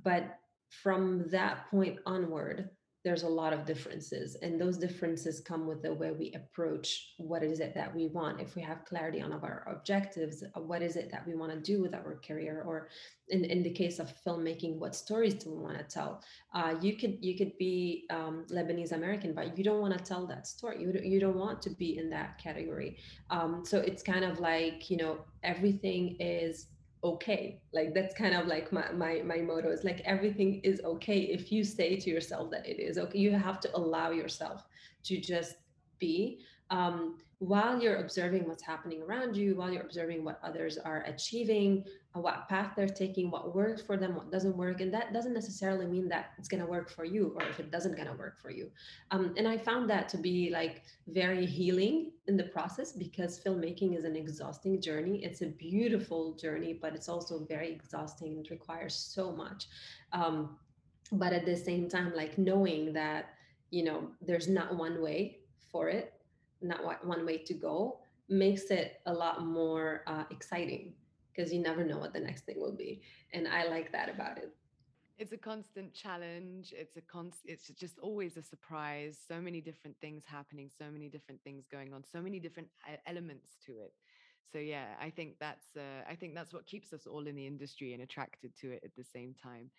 but 0.03 0.37
from 0.69 1.27
that 1.29 1.69
point 1.69 1.99
onward 2.05 2.69
there's 3.07 3.23
a 3.23 3.29
lot 3.41 3.53
of 3.53 3.65
differences 3.65 4.35
and 4.41 4.59
those 4.59 4.77
differences 4.77 5.39
come 5.39 5.65
with 5.65 5.81
the 5.81 5.93
way 5.93 6.11
we 6.11 6.33
approach 6.33 7.13
what 7.15 7.41
is 7.41 7.61
it 7.61 7.73
that 7.73 7.95
we 7.95 8.07
want. 8.07 8.41
If 8.41 8.53
we 8.53 8.61
have 8.63 8.83
clarity 8.83 9.21
on 9.21 9.31
our 9.31 9.65
objectives 9.73 10.43
uh, 10.43 10.59
what 10.59 10.81
is 10.81 10.97
it 10.97 11.09
that 11.11 11.25
we 11.25 11.33
want 11.33 11.53
to 11.53 11.59
do 11.71 11.81
with 11.81 11.93
our 11.95 12.19
career 12.27 12.65
or 12.67 12.89
in, 13.29 13.45
in 13.45 13.63
the 13.63 13.69
case 13.69 13.99
of 13.99 14.11
filmmaking 14.25 14.75
what 14.75 14.93
stories 14.93 15.35
do 15.35 15.51
we 15.51 15.63
want 15.63 15.77
to 15.77 15.85
tell? 15.85 16.21
Uh, 16.53 16.75
you 16.81 16.97
could 16.97 17.17
you 17.21 17.37
could 17.37 17.57
be 17.57 18.05
um, 18.09 18.45
lebanese 18.51 18.91
american 18.91 19.33
but 19.33 19.57
you 19.57 19.63
don't 19.63 19.79
want 19.79 19.97
to 19.97 20.03
tell 20.03 20.27
that 20.27 20.45
story. 20.45 20.81
You, 20.81 20.91
you 21.01 21.21
don't 21.21 21.37
want 21.37 21.61
to 21.61 21.69
be 21.69 21.97
in 21.97 22.09
that 22.09 22.37
category. 22.43 22.97
Um, 23.29 23.63
so 23.63 23.77
it's 23.79 24.03
kind 24.03 24.25
of 24.25 24.41
like 24.41 24.89
you 24.89 24.97
know 24.97 25.19
everything 25.43 26.17
is 26.19 26.67
okay. 27.03 27.59
Like 27.73 27.93
that's 27.93 28.15
kind 28.15 28.35
of 28.35 28.47
like 28.47 28.71
my, 28.71 28.91
my 28.91 29.21
my 29.23 29.37
motto 29.37 29.69
is 29.71 29.83
like 29.83 30.01
everything 30.05 30.61
is 30.63 30.81
okay 30.83 31.19
if 31.19 31.51
you 31.51 31.63
say 31.63 31.97
to 31.97 32.09
yourself 32.09 32.51
that 32.51 32.67
it 32.67 32.79
is 32.79 32.97
okay. 32.97 33.19
You 33.19 33.31
have 33.31 33.59
to 33.61 33.77
allow 33.77 34.11
yourself 34.11 34.65
to 35.03 35.19
just 35.19 35.55
be 35.99 36.39
um, 36.69 37.17
while 37.39 37.79
you're 37.79 37.97
observing 37.97 38.47
what's 38.47 38.63
happening 38.63 39.03
around 39.03 39.37
you, 39.37 39.55
while 39.55 39.71
you're 39.71 39.83
observing 39.83 40.23
what 40.23 40.39
others 40.43 40.79
are 40.79 41.03
achieving, 41.03 41.83
uh, 42.15 42.19
what 42.19 42.49
path 42.49 42.73
they're 42.75 42.87
taking, 42.87 43.29
what 43.29 43.53
works 43.53 43.79
for 43.79 43.95
them, 43.95 44.15
what 44.15 44.31
doesn't 44.31 44.57
work. 44.57 44.81
And 44.81 44.91
that 44.91 45.13
doesn't 45.13 45.35
necessarily 45.35 45.85
mean 45.85 46.09
that 46.09 46.31
it's 46.39 46.47
going 46.47 46.61
to 46.61 46.69
work 46.69 46.89
for 46.89 47.05
you 47.05 47.35
or 47.35 47.43
if 47.47 47.59
it 47.59 47.69
doesn't 47.69 47.95
going 47.95 48.07
to 48.07 48.15
work 48.15 48.41
for 48.41 48.49
you. 48.49 48.71
Um, 49.11 49.35
and 49.37 49.47
I 49.47 49.55
found 49.55 49.87
that 49.91 50.09
to 50.09 50.17
be 50.17 50.49
like 50.49 50.81
very 51.07 51.45
healing 51.45 52.11
in 52.25 52.37
the 52.37 52.45
process 52.45 52.91
because 52.91 53.39
filmmaking 53.39 53.95
is 53.95 54.03
an 54.03 54.15
exhausting 54.15 54.81
journey. 54.81 55.23
It's 55.23 55.41
a 55.41 55.47
beautiful 55.47 56.33
journey, 56.33 56.73
but 56.73 56.95
it's 56.95 57.07
also 57.07 57.45
very 57.45 57.71
exhausting. 57.71 58.39
It 58.39 58.49
requires 58.49 58.95
so 58.95 59.31
much. 59.31 59.67
Um, 60.11 60.57
but 61.11 61.33
at 61.33 61.45
the 61.45 61.55
same 61.55 61.87
time, 61.87 62.13
like 62.15 62.39
knowing 62.39 62.93
that, 62.93 63.35
you 63.69 63.83
know, 63.83 64.07
there's 64.21 64.47
not 64.47 64.75
one 64.75 65.03
way 65.03 65.37
for 65.71 65.87
it 65.87 66.16
not 66.61 67.05
one 67.05 67.25
way 67.25 67.37
to 67.37 67.53
go 67.53 67.99
makes 68.29 68.65
it 68.71 69.01
a 69.05 69.13
lot 69.13 69.45
more 69.45 70.03
uh, 70.07 70.23
exciting 70.31 70.93
because 71.33 71.53
you 71.53 71.59
never 71.61 71.83
know 71.85 71.97
what 71.97 72.13
the 72.13 72.19
next 72.19 72.45
thing 72.45 72.59
will 72.59 72.75
be 72.75 73.01
and 73.33 73.47
i 73.47 73.67
like 73.67 73.91
that 73.91 74.09
about 74.09 74.37
it. 74.37 74.51
It's 75.17 75.31
a 75.31 75.37
constant 75.37 75.93
challenge 75.93 76.73
it's 76.77 76.95
a 76.97 77.01
const 77.01 77.39
it's 77.45 77.67
just 77.69 77.97
always 77.99 78.37
a 78.37 78.41
surprise 78.43 79.17
so 79.27 79.41
many 79.41 79.61
different 79.61 79.95
things 79.99 80.23
happening 80.25 80.69
so 80.69 80.91
many 80.91 81.09
different 81.09 81.41
things 81.43 81.65
going 81.71 81.93
on 81.93 82.03
so 82.03 82.21
many 82.21 82.39
different 82.39 82.69
elements 83.07 83.57
to 83.65 83.71
it. 83.79 83.93
So 84.51 84.59
yeah 84.59 84.87
i 85.01 85.09
think 85.09 85.39
that's 85.39 85.75
uh, 85.75 86.01
i 86.09 86.15
think 86.15 86.35
that's 86.35 86.53
what 86.53 86.65
keeps 86.65 86.93
us 86.93 87.07
all 87.07 87.25
in 87.27 87.35
the 87.35 87.47
industry 87.47 87.93
and 87.93 88.03
attracted 88.03 88.51
to 88.61 88.71
it 88.71 88.81
at 88.83 88.95
the 88.95 89.03
same 89.03 89.33
time 89.41 89.71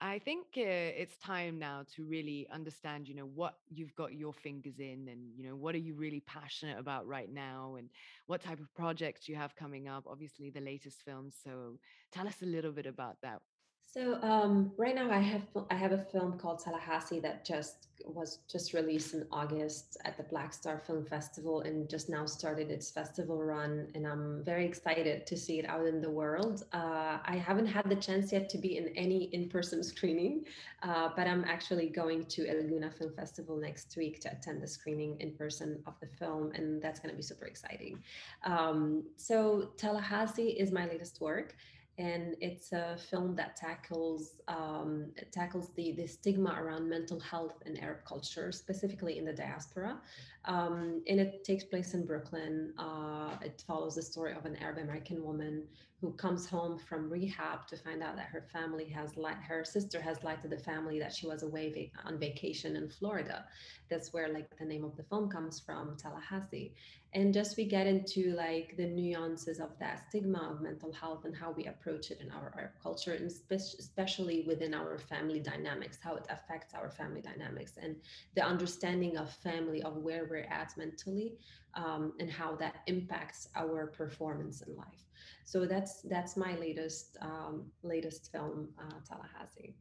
I 0.00 0.20
think 0.20 0.46
uh, 0.56 0.60
it's 0.62 1.16
time 1.18 1.58
now 1.58 1.82
to 1.96 2.04
really 2.04 2.46
understand, 2.52 3.08
you 3.08 3.16
know, 3.16 3.26
what 3.26 3.54
you've 3.68 3.94
got 3.96 4.14
your 4.14 4.32
fingers 4.32 4.78
in 4.78 5.08
and, 5.08 5.36
you 5.36 5.44
know, 5.44 5.56
what 5.56 5.74
are 5.74 5.78
you 5.78 5.94
really 5.94 6.20
passionate 6.20 6.78
about 6.78 7.06
right 7.08 7.28
now 7.32 7.74
and 7.76 7.90
what 8.26 8.40
type 8.40 8.60
of 8.60 8.72
projects 8.74 9.28
you 9.28 9.34
have 9.34 9.56
coming 9.56 9.88
up, 9.88 10.04
obviously 10.06 10.50
the 10.50 10.60
latest 10.60 11.02
films. 11.04 11.34
So 11.42 11.80
tell 12.12 12.28
us 12.28 12.42
a 12.42 12.46
little 12.46 12.70
bit 12.70 12.86
about 12.86 13.16
that. 13.22 13.42
So 13.90 14.20
um, 14.22 14.72
right 14.76 14.94
now 14.94 15.10
I 15.10 15.18
have 15.18 15.42
I 15.70 15.74
have 15.74 15.92
a 15.92 16.04
film 16.12 16.38
called 16.38 16.62
Tallahassee 16.62 17.20
that 17.20 17.46
just 17.46 17.86
was 18.04 18.40
just 18.46 18.74
released 18.74 19.14
in 19.14 19.26
August 19.32 19.96
at 20.04 20.16
the 20.18 20.22
Black 20.24 20.52
Star 20.52 20.78
Film 20.78 21.04
Festival 21.06 21.60
and 21.62 21.88
just 21.88 22.10
now 22.10 22.26
started 22.26 22.70
its 22.70 22.90
festival 22.90 23.42
run 23.42 23.88
and 23.94 24.06
I'm 24.06 24.44
very 24.44 24.66
excited 24.66 25.26
to 25.26 25.36
see 25.36 25.58
it 25.58 25.66
out 25.66 25.86
in 25.86 26.02
the 26.02 26.10
world. 26.10 26.64
Uh, 26.72 27.18
I 27.24 27.42
haven't 27.42 27.66
had 27.66 27.88
the 27.88 27.96
chance 27.96 28.30
yet 28.30 28.50
to 28.50 28.58
be 28.58 28.76
in 28.76 28.88
any 28.88 29.24
in-person 29.34 29.82
screening, 29.92 30.44
uh, 30.82 31.08
but 31.16 31.26
I'm 31.26 31.44
actually 31.44 31.88
going 31.88 32.26
to 32.26 32.46
El 32.46 32.62
Gouna 32.64 32.92
Film 32.92 33.12
Festival 33.14 33.56
next 33.56 33.96
week 33.96 34.20
to 34.20 34.32
attend 34.32 34.62
the 34.62 34.68
screening 34.68 35.18
in 35.20 35.32
person 35.32 35.82
of 35.86 35.94
the 36.00 36.08
film 36.08 36.52
and 36.54 36.80
that's 36.80 37.00
going 37.00 37.10
to 37.10 37.16
be 37.16 37.22
super 37.22 37.46
exciting. 37.46 38.02
Um, 38.44 39.04
so 39.16 39.70
Tallahassee 39.76 40.50
is 40.50 40.72
my 40.72 40.86
latest 40.86 41.20
work 41.20 41.54
and 41.98 42.36
it's 42.40 42.72
a 42.72 42.96
film 43.10 43.34
that 43.34 43.56
tackles 43.56 44.40
um, 44.46 45.06
tackles 45.32 45.70
the 45.74 45.92
the 45.92 46.06
stigma 46.06 46.56
around 46.58 46.88
mental 46.88 47.18
health 47.18 47.60
in 47.66 47.76
Arab 47.78 48.04
culture, 48.06 48.52
specifically 48.52 49.18
in 49.18 49.24
the 49.24 49.32
diaspora. 49.32 49.98
Um, 50.44 51.02
and 51.08 51.20
it 51.20 51.44
takes 51.44 51.64
place 51.64 51.94
in 51.94 52.06
Brooklyn. 52.06 52.72
Uh, 52.78 53.36
it 53.42 53.62
follows 53.66 53.96
the 53.96 54.02
story 54.02 54.32
of 54.32 54.46
an 54.46 54.56
Arab 54.56 54.78
American 54.78 55.22
woman 55.24 55.64
who 56.00 56.12
comes 56.12 56.48
home 56.48 56.78
from 56.78 57.10
rehab 57.10 57.66
to 57.66 57.76
find 57.76 58.02
out 58.02 58.14
that 58.14 58.26
her 58.26 58.46
family 58.52 58.88
has 58.88 59.16
lied, 59.16 59.36
her 59.36 59.64
sister 59.64 60.00
has 60.00 60.22
lied 60.22 60.40
to 60.42 60.48
the 60.48 60.58
family 60.58 60.98
that 61.00 61.12
she 61.12 61.26
was 61.26 61.42
away 61.42 61.72
va- 61.72 62.08
on 62.08 62.18
vacation 62.18 62.76
in 62.76 62.88
Florida. 62.88 63.44
That's 63.90 64.12
where 64.12 64.28
like 64.32 64.56
the 64.58 64.64
name 64.64 64.84
of 64.84 64.96
the 64.96 65.02
film 65.02 65.28
comes 65.28 65.58
from, 65.58 65.96
Tallahassee. 65.96 66.74
And 67.14 67.34
just 67.34 67.56
we 67.56 67.64
get 67.64 67.86
into 67.86 68.34
like 68.34 68.76
the 68.76 68.86
nuances 68.86 69.58
of 69.58 69.70
that 69.80 70.04
stigma 70.08 70.50
of 70.52 70.60
mental 70.60 70.92
health 70.92 71.24
and 71.24 71.34
how 71.34 71.52
we 71.52 71.64
approach 71.64 72.10
it 72.10 72.20
in 72.20 72.30
our, 72.30 72.52
our 72.54 72.74
culture, 72.80 73.14
and 73.14 73.32
spe- 73.32 73.78
especially 73.80 74.44
within 74.46 74.74
our 74.74 74.98
family 74.98 75.40
dynamics, 75.40 75.98
how 76.00 76.14
it 76.14 76.26
affects 76.30 76.74
our 76.74 76.90
family 76.90 77.22
dynamics 77.22 77.72
and 77.82 77.96
the 78.34 78.42
understanding 78.42 79.16
of 79.16 79.32
family, 79.32 79.82
of 79.82 79.96
where 79.96 80.26
we're 80.30 80.44
at 80.50 80.76
mentally, 80.76 81.38
um, 81.78 82.12
and 82.18 82.30
how 82.30 82.56
that 82.56 82.82
impacts 82.86 83.48
our 83.54 83.86
performance 83.86 84.62
in 84.62 84.76
life. 84.76 85.04
So 85.44 85.64
that's 85.64 86.02
that's 86.02 86.36
my 86.36 86.56
latest 86.56 87.16
um, 87.22 87.70
latest 87.82 88.30
film, 88.32 88.68
uh, 88.78 88.98
Tallahassee. 89.08 89.76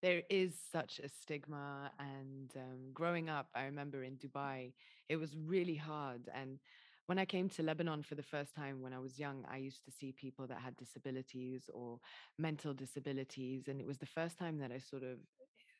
There 0.00 0.22
is 0.30 0.54
such 0.72 1.00
a 1.00 1.08
stigma, 1.08 1.90
and 1.98 2.50
um, 2.56 2.80
growing 2.92 3.28
up, 3.28 3.48
I 3.54 3.64
remember 3.64 4.02
in 4.02 4.16
Dubai, 4.16 4.72
it 5.08 5.16
was 5.16 5.36
really 5.36 5.76
hard. 5.76 6.28
And 6.34 6.58
when 7.06 7.18
I 7.18 7.24
came 7.24 7.48
to 7.50 7.62
Lebanon 7.62 8.02
for 8.02 8.16
the 8.16 8.22
first 8.22 8.54
time 8.54 8.80
when 8.80 8.92
I 8.92 8.98
was 8.98 9.18
young, 9.18 9.44
I 9.50 9.58
used 9.58 9.84
to 9.84 9.92
see 9.92 10.12
people 10.12 10.46
that 10.48 10.58
had 10.58 10.76
disabilities 10.76 11.70
or 11.72 11.98
mental 12.38 12.72
disabilities, 12.74 13.68
and 13.68 13.80
it 13.80 13.86
was 13.86 13.98
the 13.98 14.06
first 14.06 14.38
time 14.38 14.58
that 14.58 14.72
I 14.72 14.78
sort 14.78 15.02
of 15.02 15.18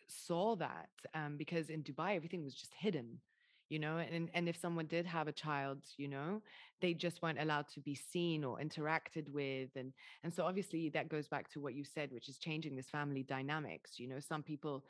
saw 0.08 0.56
that 0.56 0.90
um, 1.14 1.36
because 1.36 1.70
in 1.70 1.82
Dubai 1.82 2.16
everything 2.16 2.44
was 2.44 2.54
just 2.54 2.74
hidden 2.74 3.18
you 3.72 3.78
know 3.78 3.96
and 3.96 4.28
and 4.34 4.48
if 4.50 4.56
someone 4.56 4.86
did 4.86 5.06
have 5.06 5.28
a 5.28 5.32
child 5.32 5.78
you 5.96 6.06
know 6.06 6.42
they 6.82 6.92
just 6.92 7.22
weren't 7.22 7.40
allowed 7.40 7.66
to 7.68 7.80
be 7.80 7.94
seen 7.94 8.44
or 8.44 8.58
interacted 8.58 9.26
with 9.30 9.70
and 9.76 9.92
and 10.22 10.34
so 10.34 10.44
obviously 10.44 10.90
that 10.90 11.08
goes 11.08 11.26
back 11.26 11.48
to 11.48 11.58
what 11.58 11.74
you 11.74 11.82
said 11.82 12.12
which 12.12 12.28
is 12.28 12.36
changing 12.36 12.76
this 12.76 12.90
family 12.90 13.22
dynamics 13.22 13.98
you 13.98 14.06
know 14.06 14.20
some 14.20 14.42
people 14.42 14.84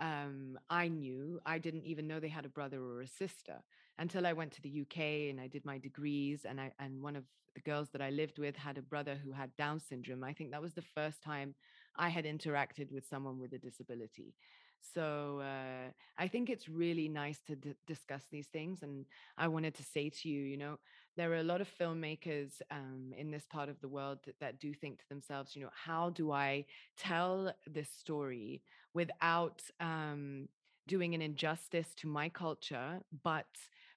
um, 0.00 0.56
I 0.70 0.86
knew 0.86 1.40
I 1.44 1.58
didn't 1.58 1.84
even 1.84 2.06
know 2.06 2.20
they 2.20 2.28
had 2.28 2.44
a 2.44 2.48
brother 2.48 2.80
or 2.80 3.00
a 3.00 3.08
sister 3.08 3.56
until 3.98 4.28
I 4.28 4.32
went 4.32 4.52
to 4.52 4.62
the 4.62 4.82
UK 4.82 5.30
and 5.30 5.40
I 5.40 5.48
did 5.48 5.64
my 5.64 5.78
degrees 5.78 6.46
and 6.48 6.60
I 6.60 6.70
and 6.78 7.02
one 7.02 7.16
of 7.16 7.24
the 7.56 7.60
girls 7.68 7.88
that 7.90 8.00
I 8.00 8.10
lived 8.10 8.38
with 8.38 8.54
had 8.54 8.78
a 8.78 8.82
brother 8.82 9.18
who 9.24 9.32
had 9.32 9.56
Down 9.56 9.80
syndrome. 9.80 10.22
I 10.22 10.32
think 10.32 10.52
that 10.52 10.62
was 10.62 10.74
the 10.74 10.82
first 10.94 11.20
time 11.20 11.56
I 11.96 12.08
had 12.08 12.24
interacted 12.24 12.92
with 12.92 13.08
someone 13.08 13.40
with 13.40 13.52
a 13.52 13.58
disability. 13.58 14.34
So 14.80 15.40
uh, 15.40 15.90
I 16.18 16.28
think 16.28 16.50
it's 16.50 16.68
really 16.68 17.08
nice 17.08 17.40
to 17.46 17.56
d- 17.56 17.74
discuss 17.86 18.22
these 18.30 18.48
things. 18.48 18.82
And 18.82 19.06
I 19.36 19.48
wanted 19.48 19.74
to 19.74 19.82
say 19.82 20.10
to 20.10 20.28
you, 20.28 20.42
you 20.42 20.56
know, 20.56 20.78
there 21.16 21.32
are 21.32 21.36
a 21.38 21.42
lot 21.42 21.60
of 21.60 21.68
filmmakers 21.78 22.60
um, 22.70 23.12
in 23.16 23.30
this 23.30 23.46
part 23.46 23.68
of 23.68 23.80
the 23.80 23.88
world 23.88 24.18
that, 24.24 24.38
that 24.40 24.60
do 24.60 24.72
think 24.72 24.98
to 25.00 25.08
themselves, 25.08 25.54
you 25.56 25.62
know, 25.62 25.70
how 25.74 26.10
do 26.10 26.32
I 26.32 26.64
tell 26.96 27.52
this 27.66 27.88
story 27.90 28.62
without 28.94 29.62
um, 29.80 30.48
doing 30.86 31.14
an 31.14 31.22
injustice 31.22 31.94
to 31.96 32.06
my 32.08 32.28
culture, 32.28 33.00
but 33.22 33.46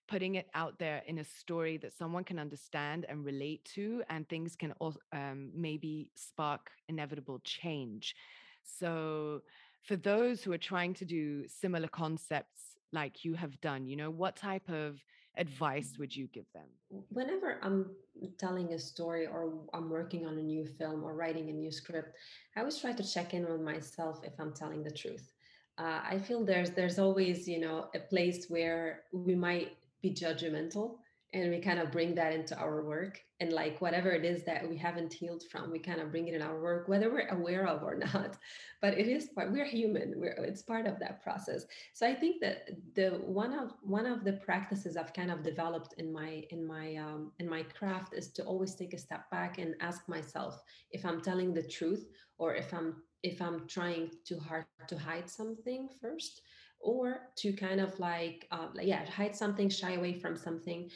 putting 0.08 0.36
it 0.36 0.48
out 0.56 0.78
there 0.78 1.04
in 1.08 1.20
a 1.20 1.24
story 1.24 1.78
that 1.78 1.94
someone 1.94 2.24
can 2.24 2.38
understand 2.40 3.06
and 3.08 3.24
relate 3.24 3.64
to, 3.74 4.04
and 4.10 4.28
things 4.28 4.56
can 4.56 4.74
also 4.74 5.00
um, 5.14 5.52
maybe 5.56 6.10
spark 6.16 6.72
inevitable 6.90 7.40
change. 7.44 8.16
So 8.64 9.42
for 9.84 9.96
those 9.96 10.44
who 10.44 10.52
are 10.52 10.58
trying 10.58 10.94
to 10.96 11.06
do 11.06 11.48
similar 11.48 11.88
concepts 11.88 12.78
like 12.94 13.24
you 13.26 13.34
have 13.34 13.60
done, 13.62 13.88
you 13.88 13.96
know, 13.96 14.10
what 14.10 14.36
type 14.36 14.70
of 14.70 15.00
advice 15.38 15.94
would 15.98 16.16
you 16.16 16.28
give 16.28 16.46
them? 16.54 16.68
Whenever 17.10 17.58
I'm 17.62 17.92
telling 18.38 18.74
a 18.74 18.80
story 18.80 19.28
or 19.28 19.54
I'm 19.74 19.90
working 19.90 20.28
on 20.28 20.38
a 20.38 20.42
new 20.42 20.66
film 20.66 21.04
or 21.04 21.14
writing 21.14 21.50
a 21.50 21.54
new 21.54 21.72
script, 21.72 22.16
I 22.56 22.60
always 22.60 22.78
try 22.78 22.92
to 22.92 23.04
check 23.04 23.34
in 23.34 23.50
with 23.50 23.62
myself 23.62 24.20
if 24.24 24.34
I'm 24.40 24.54
telling 24.54 24.84
the 24.84 24.92
truth. 24.92 25.34
Uh, 25.78 26.02
I 26.04 26.20
feel 26.20 26.44
there's 26.44 26.72
there's 26.72 27.00
always 27.00 27.48
you 27.48 27.60
know 27.60 27.88
a 27.96 28.00
place 28.00 28.48
where 28.50 29.04
we 29.14 29.36
might 29.36 29.78
be 30.02 30.12
judgmental 30.12 30.98
and 31.34 31.50
we 31.50 31.60
kind 31.60 31.80
of 31.80 31.92
bring 31.92 32.14
that 32.16 32.34
into 32.34 32.58
our 32.58 32.84
work. 32.84 33.20
And 33.40 33.52
like 33.52 33.82
whatever 33.82 34.12
it 34.12 34.24
is 34.24 34.44
that 34.44 34.70
we 34.70 34.78
haven't 34.78 35.14
healed 35.14 35.44
from 35.52 35.72
we 35.72 35.80
kind 35.80 36.00
of 36.00 36.12
bring 36.12 36.28
it 36.28 36.36
in 36.36 36.44
our 36.44 36.62
work 36.62 36.88
whether 36.88 37.12
we're 37.12 37.28
aware 37.30 37.66
of 37.66 37.82
or 37.82 37.96
not. 38.14 38.38
But 38.82 39.00
it 39.00 39.08
is 39.08 39.30
part 39.30 39.52
we're 39.52 39.66
human. 39.66 40.14
We're 40.18 40.36
it's 40.44 40.62
part 40.62 40.86
of 40.86 41.00
that 41.00 41.24
process. 41.24 41.66
So 41.94 42.06
i 42.08 42.14
think 42.14 42.40
that 42.42 42.70
the 42.94 43.10
one 43.26 43.54
of 43.54 43.74
one 43.82 44.06
of 44.06 44.24
the 44.24 44.34
practices 44.34 44.96
i've 44.96 45.14
kind 45.14 45.32
of 45.32 45.42
developed 45.42 45.96
in 45.98 46.14
my 46.14 46.44
in 46.52 46.68
my 46.68 46.96
um, 46.98 47.32
in 47.40 47.50
my 47.50 47.64
craft 47.64 48.14
is 48.14 48.30
to 48.34 48.44
always 48.44 48.76
take 48.76 48.94
a 48.94 48.98
step 48.98 49.30
back 49.32 49.58
and 49.58 49.76
ask 49.82 50.08
myself 50.08 50.62
if 50.92 51.06
i'm 51.06 51.22
telling 51.22 51.54
the 51.54 51.64
truth 51.64 52.08
or 52.38 52.54
if 52.54 52.74
i'm 52.74 53.02
if 53.24 53.42
i'm 53.42 53.68
trying 53.68 54.12
too 54.24 54.40
hard 54.40 54.66
to 54.88 54.98
hide 54.98 55.30
something 55.30 55.90
first 56.00 56.42
or 56.82 57.30
to 57.38 57.54
kind 57.54 57.80
of 57.80 57.98
like, 58.00 58.48
uh, 58.52 58.68
yeah, 58.82 59.06
hide 59.06 59.36
something, 59.36 59.70
shy 59.70 59.94
away 59.94 60.14
from 60.14 60.36
something, 60.36 60.90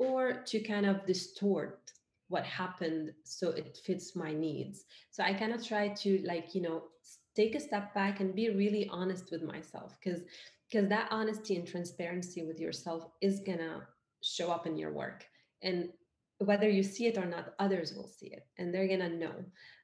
or 0.00 0.32
to 0.46 0.60
kind 0.60 0.86
of 0.86 1.04
distort 1.04 1.92
what 2.28 2.44
happened 2.44 3.12
so 3.24 3.50
it 3.50 3.78
fits 3.84 4.16
my 4.16 4.32
needs. 4.32 4.84
So 5.10 5.22
I 5.22 5.34
kind 5.34 5.52
of 5.52 5.62
try 5.62 5.88
to 5.88 6.22
like, 6.24 6.54
you 6.54 6.62
know, 6.62 6.84
take 7.36 7.54
a 7.54 7.60
step 7.60 7.92
back 7.94 8.20
and 8.20 8.34
be 8.34 8.48
really 8.48 8.88
honest 8.88 9.30
with 9.30 9.42
myself 9.42 9.98
because 10.02 10.22
because 10.70 10.88
that 10.88 11.08
honesty 11.10 11.56
and 11.56 11.66
transparency 11.66 12.46
with 12.46 12.58
yourself 12.60 13.08
is 13.20 13.40
gonna 13.40 13.82
show 14.22 14.50
up 14.50 14.66
in 14.66 14.78
your 14.78 14.92
work. 14.92 15.26
And 15.62 15.90
whether 16.38 16.68
you 16.70 16.82
see 16.82 17.06
it 17.06 17.18
or 17.18 17.26
not 17.26 17.54
others 17.58 17.92
will 17.94 18.08
see 18.08 18.28
it 18.28 18.46
and 18.56 18.72
they're 18.72 18.88
gonna 18.88 19.10
know. 19.10 19.34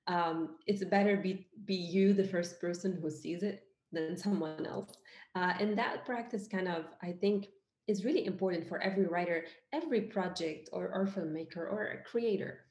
Um, 0.06 0.56
it's 0.66 0.84
better 0.84 1.16
be 1.18 1.48
be 1.66 1.74
you 1.74 2.14
the 2.14 2.30
first 2.34 2.58
person 2.58 2.98
who 3.02 3.10
sees 3.10 3.42
it 3.42 3.64
than 3.92 4.16
someone 4.16 4.64
else. 4.64 4.96
Uh, 5.34 5.52
and 5.60 5.76
that 5.76 6.06
practice 6.06 6.48
kind 6.48 6.68
of 6.68 6.86
i 7.02 7.12
think 7.12 7.48
is 7.86 8.04
really 8.04 8.26
important 8.26 8.68
for 8.68 8.80
every 8.80 9.06
writer, 9.06 9.44
every 9.72 10.02
project 10.02 10.68
or, 10.72 10.90
or 10.92 11.06
filmmaker 11.06 11.58
or 11.70 11.86
a 11.86 12.02
creator 12.02 12.66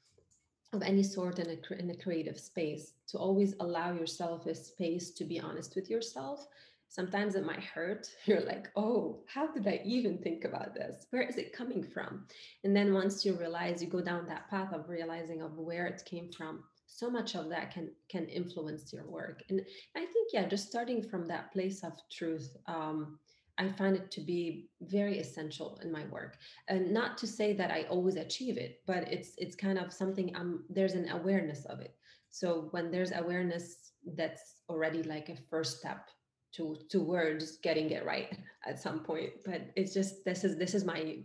of 0.74 0.82
any 0.84 1.04
sort 1.04 1.40
in 1.40 1.50
a, 1.50 1.74
in 1.80 1.90
a 1.90 1.96
creative 1.96 2.40
space 2.40 2.94
to 3.08 3.18
always 3.18 3.56
allow 3.60 3.94
yourself 3.94 4.46
a 4.46 4.54
space 4.54 5.12
to 5.12 5.24
be 5.24 5.40
honest 5.40 5.76
with 5.76 5.90
yourself. 5.90 6.48
Sometimes 6.90 7.36
it 7.36 7.46
might 7.46 7.64
hurt. 7.64 8.08
You're 8.26 8.42
like 8.42 8.70
oh 8.76 9.22
how 9.28 9.48
did 9.48 9.68
i 9.68 9.82
even 9.86 10.18
think 10.18 10.44
about 10.44 10.74
this? 10.74 11.08
Where 11.10 11.24
is 11.24 11.38
it 11.38 11.54
coming 11.54 11.84
from? 11.84 12.26
And 12.64 12.76
then 12.76 12.94
once 12.94 13.26
you 13.26 13.34
realize 13.34 13.82
you 13.82 13.88
go 13.90 14.02
down 14.02 14.28
that 14.28 14.50
path 14.50 14.74
of 14.74 14.90
realizing 14.90 15.42
of 15.42 15.58
where 15.58 15.88
it 15.88 16.04
came 16.06 16.32
from 16.32 16.64
so 16.88 17.10
much 17.10 17.36
of 17.36 17.50
that 17.50 17.72
can 17.74 17.90
can 18.10 18.26
influence 18.28 18.94
your 18.94 19.06
work. 19.08 19.44
And 19.50 19.62
i 19.96 20.00
think 20.00 20.30
yeah 20.34 20.46
just 20.48 20.68
starting 20.68 21.02
from 21.02 21.28
that 21.28 21.52
place 21.54 21.84
of 21.84 21.94
truth 22.12 22.56
um, 22.68 23.20
I 23.58 23.70
find 23.70 23.96
it 23.96 24.12
to 24.12 24.22
be 24.22 24.68
very 24.82 25.20
essential 25.20 25.80
in 25.82 25.92
my 25.92 26.06
work. 26.06 26.38
And 26.68 26.92
not 26.92 27.18
to 27.20 27.28
say 27.28 27.54
that 27.54 27.72
I 27.72 27.84
always 27.84 28.16
achieve 28.16 28.58
it, 28.58 28.82
but 28.86 29.12
it's 29.12 29.32
it's 29.38 29.56
kind 29.56 29.78
of 29.78 29.94
something 29.94 30.36
I'm 30.36 30.64
there's 30.70 30.94
an 30.94 31.10
awareness 31.10 31.66
of 31.66 31.80
it. 31.80 31.96
So 32.30 32.68
when 32.72 32.92
there's 32.92 33.14
awareness, 33.14 33.92
that's 34.18 34.56
already 34.70 35.04
like 35.04 35.30
a 35.30 35.38
first 35.50 35.80
step 35.80 36.10
to 36.56 36.78
towards 36.90 37.58
getting 37.58 37.90
it 37.92 38.06
right 38.06 38.38
at 38.68 38.82
some 38.82 39.00
point. 39.00 39.32
But 39.46 39.72
it's 39.76 39.94
just 39.94 40.26
this 40.26 40.44
is 40.44 40.58
this 40.58 40.74
is 40.76 40.84
my 40.84 41.20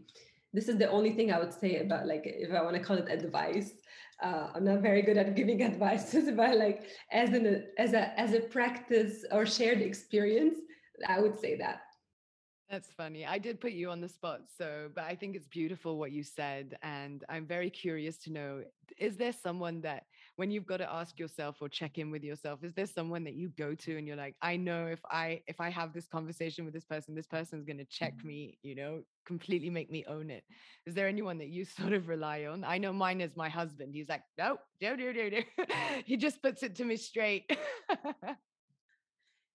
this 0.53 0.69
is 0.69 0.79
the 0.79 0.91
only 0.91 1.13
thing 1.13 1.33
I 1.33 1.39
would 1.39 1.53
say 1.53 1.81
about 1.81 2.07
like 2.07 2.23
if 2.25 2.53
I 2.53 2.63
want 2.63 2.77
to 2.77 2.83
call 2.83 2.97
it 2.97 3.11
advice. 3.11 3.73
Uh, 4.23 4.51
I'm 4.55 4.65
not 4.65 4.83
very 4.83 5.01
good 5.03 5.17
at 5.17 5.35
giving 5.41 5.63
advice, 5.63 6.15
but 6.37 6.59
like 6.59 6.85
as 7.11 7.31
an 7.31 7.67
as 7.79 7.93
a 7.93 8.19
as 8.21 8.35
a 8.35 8.41
practice 8.41 9.25
or 9.33 9.47
shared 9.47 9.81
experience, 9.81 10.59
I 11.09 11.21
would 11.21 11.39
say 11.39 11.57
that. 11.57 11.81
That's 12.71 12.93
funny. 12.93 13.27
I 13.27 13.39
did 13.39 13.61
put 13.61 13.73
you 13.73 13.91
on 13.91 14.01
the 14.01 14.09
spot. 14.09 14.43
So, 14.57 14.91
but 14.95 15.03
I 15.03 15.17
think 15.17 15.35
it's 15.35 15.49
beautiful 15.49 15.99
what 15.99 16.13
you 16.13 16.23
said. 16.23 16.79
And 16.85 17.25
I'm 17.29 17.45
very 17.45 17.69
curious 17.69 18.17
to 18.19 18.33
know 18.33 18.63
is 18.97 19.17
there 19.17 19.33
someone 19.33 19.81
that, 19.81 20.05
when 20.37 20.53
you've 20.53 20.67
got 20.67 20.77
to 20.77 20.93
ask 20.93 21.19
yourself 21.19 21.57
or 21.61 21.69
check 21.69 21.99
in 21.99 22.13
with 22.13 22.23
yourself, 22.23 22.63
is 22.63 22.73
there 22.75 22.87
someone 22.87 23.25
that 23.25 23.35
you 23.35 23.49
go 23.59 23.75
to 23.75 23.99
and 23.99 24.07
you're 24.07 24.17
like, 24.17 24.37
I 24.41 24.57
know 24.57 24.87
if 24.87 25.01
I, 25.11 25.43
if 25.49 25.61
I 25.61 25.69
have 25.71 25.93
this 25.93 26.07
conversation 26.07 26.65
with 26.65 26.73
this 26.73 26.85
person, 26.85 27.15
this 27.15 27.27
person's 27.27 27.65
going 27.65 27.79
to 27.79 27.85
check 27.87 28.17
mm-hmm. 28.19 28.29
me, 28.29 28.59
you 28.63 28.77
know, 28.77 29.03
completely 29.27 29.71
make 29.71 29.91
me 29.91 30.05
own 30.07 30.31
it. 30.31 30.45
Is 30.87 30.95
there 30.95 31.09
anyone 31.09 31.39
that 31.39 31.49
you 31.49 31.65
sort 31.79 31.93
of 31.93 32.07
rely 32.07 32.45
on? 32.45 32.63
I 32.63 32.79
know 32.79 32.93
mine 32.93 33.21
is 33.21 33.37
my 33.37 33.49
husband. 33.49 33.95
He's 33.95 34.09
like, 34.09 34.23
no, 34.39 34.59
no, 34.81 34.95
no, 34.95 35.11
no, 35.11 35.29
no. 35.29 35.65
he 36.05 36.17
just 36.17 36.41
puts 36.41 36.63
it 36.63 36.77
to 36.77 36.85
me 36.85 36.97
straight. 36.97 37.51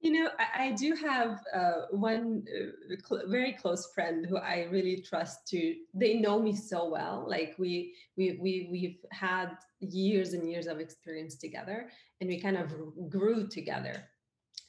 You 0.06 0.12
know, 0.12 0.30
I, 0.38 0.66
I 0.66 0.72
do 0.74 0.94
have 0.94 1.42
uh, 1.52 1.88
one 1.90 2.46
uh, 2.48 2.96
cl- 3.04 3.28
very 3.28 3.54
close 3.54 3.92
friend 3.96 4.24
who 4.24 4.38
I 4.38 4.68
really 4.70 5.02
trust. 5.02 5.48
To 5.48 5.76
they 5.96 6.14
know 6.14 6.38
me 6.40 6.56
so 6.56 6.88
well. 6.92 7.26
Like 7.28 7.56
we 7.58 7.96
we 8.16 8.38
we 8.40 8.68
we've 8.72 9.00
had 9.12 9.58
years 9.80 10.34
and 10.34 10.48
years 10.48 10.68
of 10.68 10.80
experience 10.80 11.38
together, 11.38 11.90
and 12.22 12.30
we 12.30 12.40
kind 12.40 12.56
of 12.56 12.72
grew 13.10 13.48
together. 13.48 13.96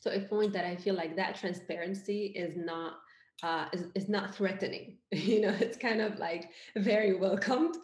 So 0.01 0.11
a 0.11 0.21
point 0.21 0.55
that 0.55 0.65
I 0.65 0.75
feel 0.75 0.95
like 0.95 1.17
that 1.17 1.37
transparency 1.37 2.33
is 2.35 2.57
not 2.57 2.95
uh, 3.43 3.67
is, 3.75 3.89
is 3.95 4.09
not 4.09 4.35
threatening. 4.35 4.97
you 5.13 5.43
know, 5.43 5.55
it's 5.61 5.77
kind 5.77 6.01
of 6.01 6.19
like 6.19 6.49
very 6.77 7.15
welcomed. 7.15 7.77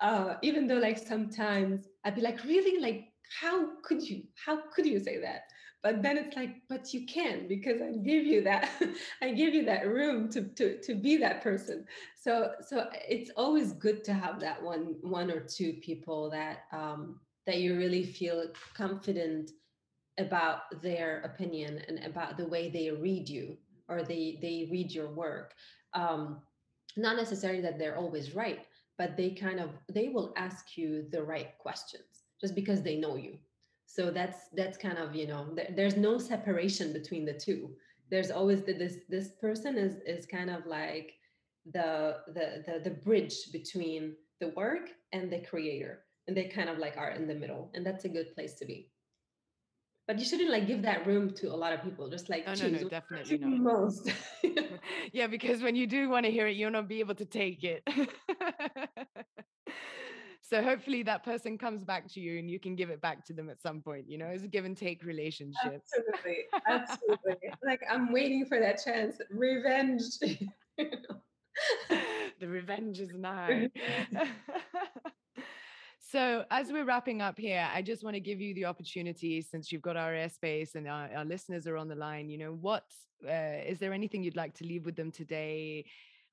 Uh, 0.00 0.34
even 0.42 0.68
though 0.68 0.78
like 0.78 0.96
sometimes 0.96 1.88
I'd 2.04 2.14
be 2.14 2.20
like, 2.20 2.44
really, 2.44 2.80
like, 2.80 3.08
how 3.40 3.70
could 3.82 4.00
you? 4.00 4.22
How 4.46 4.60
could 4.72 4.86
you 4.86 5.00
say 5.00 5.18
that? 5.22 5.49
But 5.82 6.02
then 6.02 6.16
it's 6.18 6.36
like 6.36 6.56
but 6.68 6.92
you 6.92 7.06
can 7.06 7.48
because 7.48 7.80
i 7.80 7.90
give 7.90 8.24
you 8.24 8.42
that 8.42 8.68
i 9.22 9.30
give 9.30 9.54
you 9.54 9.64
that 9.64 9.86
room 9.86 10.28
to, 10.28 10.42
to 10.42 10.80
to 10.80 10.94
be 10.94 11.16
that 11.16 11.42
person. 11.42 11.84
So 12.20 12.52
so 12.60 12.88
it's 13.08 13.30
always 13.36 13.72
good 13.72 14.04
to 14.04 14.12
have 14.12 14.40
that 14.40 14.62
one 14.62 14.96
one 15.02 15.30
or 15.30 15.40
two 15.40 15.74
people 15.74 16.30
that 16.30 16.64
um 16.72 17.20
that 17.46 17.58
you 17.58 17.76
really 17.76 18.04
feel 18.04 18.46
confident 18.74 19.52
about 20.18 20.82
their 20.82 21.22
opinion 21.22 21.80
and 21.88 22.04
about 22.04 22.36
the 22.36 22.46
way 22.46 22.68
they 22.68 22.90
read 22.90 23.28
you 23.28 23.56
or 23.88 24.02
they 24.02 24.38
they 24.42 24.68
read 24.70 24.92
your 24.92 25.10
work. 25.10 25.54
Um 25.94 26.40
not 26.96 27.16
necessarily 27.16 27.60
that 27.62 27.78
they're 27.78 27.96
always 27.96 28.34
right 28.34 28.66
but 28.98 29.16
they 29.16 29.30
kind 29.30 29.60
of 29.60 29.70
they 29.88 30.08
will 30.08 30.32
ask 30.36 30.76
you 30.76 31.06
the 31.10 31.22
right 31.22 31.56
questions 31.58 32.24
just 32.40 32.54
because 32.54 32.82
they 32.82 32.96
know 32.96 33.16
you 33.16 33.38
so 33.92 34.10
that's 34.10 34.48
that's 34.54 34.78
kind 34.78 34.98
of 34.98 35.16
you 35.16 35.26
know 35.26 35.48
there, 35.54 35.70
there's 35.74 35.96
no 35.96 36.16
separation 36.18 36.92
between 36.92 37.24
the 37.24 37.32
two. 37.32 37.70
There's 38.10 38.30
always 38.30 38.62
the, 38.62 38.72
this 38.72 38.98
this 39.08 39.30
person 39.40 39.76
is 39.76 39.96
is 40.06 40.26
kind 40.26 40.48
of 40.48 40.64
like 40.66 41.14
the, 41.72 42.18
the 42.28 42.62
the 42.66 42.80
the 42.84 42.90
bridge 42.90 43.34
between 43.52 44.14
the 44.40 44.48
work 44.50 44.90
and 45.12 45.30
the 45.30 45.40
creator 45.40 46.04
and 46.28 46.36
they 46.36 46.44
kind 46.44 46.68
of 46.68 46.78
like 46.78 46.96
are 46.96 47.10
in 47.10 47.26
the 47.26 47.34
middle 47.34 47.70
and 47.74 47.84
that's 47.84 48.04
a 48.04 48.08
good 48.08 48.32
place 48.34 48.54
to 48.54 48.64
be. 48.64 48.90
But 50.06 50.18
you 50.18 50.24
shouldn't 50.24 50.50
like 50.50 50.66
give 50.66 50.82
that 50.82 51.06
room 51.06 51.32
to 51.34 51.52
a 51.52 51.58
lot 51.64 51.72
of 51.72 51.82
people 51.82 52.08
just 52.08 52.30
like 52.30 52.44
oh, 52.46 52.54
no 52.54 52.68
no 52.68 52.88
definitely 52.88 53.38
not. 53.38 53.58
most. 53.58 54.10
Yeah 55.12 55.26
because 55.26 55.62
when 55.62 55.74
you 55.74 55.86
do 55.88 56.08
want 56.08 56.26
to 56.26 56.32
hear 56.32 56.46
it 56.46 56.56
you'll 56.56 56.70
not 56.70 56.88
be 56.88 57.00
able 57.00 57.16
to 57.16 57.24
take 57.24 57.64
it 57.64 57.82
so 60.50 60.60
hopefully 60.60 61.04
that 61.04 61.22
person 61.24 61.56
comes 61.56 61.84
back 61.84 62.08
to 62.12 62.20
you 62.20 62.40
and 62.40 62.50
you 62.50 62.58
can 62.58 62.74
give 62.74 62.90
it 62.90 63.00
back 63.00 63.24
to 63.24 63.32
them 63.32 63.48
at 63.48 63.62
some 63.62 63.80
point 63.80 64.04
you 64.08 64.18
know 64.18 64.26
it's 64.26 64.42
a 64.42 64.48
give 64.48 64.64
and 64.64 64.76
take 64.76 65.04
relationship 65.04 65.80
absolutely 65.80 66.38
absolutely. 66.66 67.50
Like 67.64 67.80
i'm 67.88 68.12
waiting 68.12 68.44
for 68.46 68.58
that 68.58 68.82
chance 68.84 69.16
revenge. 69.30 70.02
The 72.38 72.48
revenge 72.48 73.00
is 73.00 73.10
nigh. 73.12 73.68
So 75.98 76.44
as 76.50 76.72
we're 76.72 76.84
wrapping 76.84 77.22
up 77.22 77.38
here 77.38 77.68
i 77.72 77.82
just 77.82 78.02
want 78.02 78.14
to 78.14 78.20
give 78.20 78.40
you 78.40 78.52
the 78.54 78.64
opportunity 78.64 79.40
since 79.40 79.70
you've 79.70 79.82
got 79.82 79.96
our 79.96 80.10
airspace 80.10 80.74
and 80.74 80.88
our, 80.88 81.08
our 81.14 81.24
listeners 81.24 81.68
are 81.68 81.76
on 81.76 81.86
the 81.86 81.94
line 81.94 82.28
you 82.28 82.36
know 82.36 82.58
what 82.60 82.82
uh, 83.24 83.62
is 83.64 83.78
there 83.78 83.92
anything 83.92 84.24
you'd 84.24 84.34
like 84.34 84.54
to 84.54 84.64
leave 84.64 84.84
with 84.84 84.96
them 84.96 85.12
today 85.12 85.84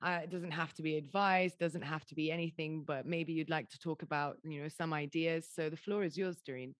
uh, 0.02 0.20
it 0.22 0.30
doesn't 0.30 0.50
have 0.52 0.72
to 0.74 0.82
be 0.82 0.96
advice, 0.96 1.54
doesn't 1.56 1.82
have 1.82 2.04
to 2.06 2.14
be 2.14 2.30
anything, 2.30 2.84
but 2.84 3.06
maybe 3.06 3.32
you'd 3.32 3.50
like 3.50 3.68
to 3.70 3.78
talk 3.78 4.02
about, 4.02 4.36
you 4.44 4.62
know, 4.62 4.68
some 4.68 4.92
ideas. 4.92 5.48
So 5.52 5.68
the 5.68 5.76
floor 5.76 6.04
is 6.04 6.16
yours, 6.16 6.40
Darine. 6.44 6.74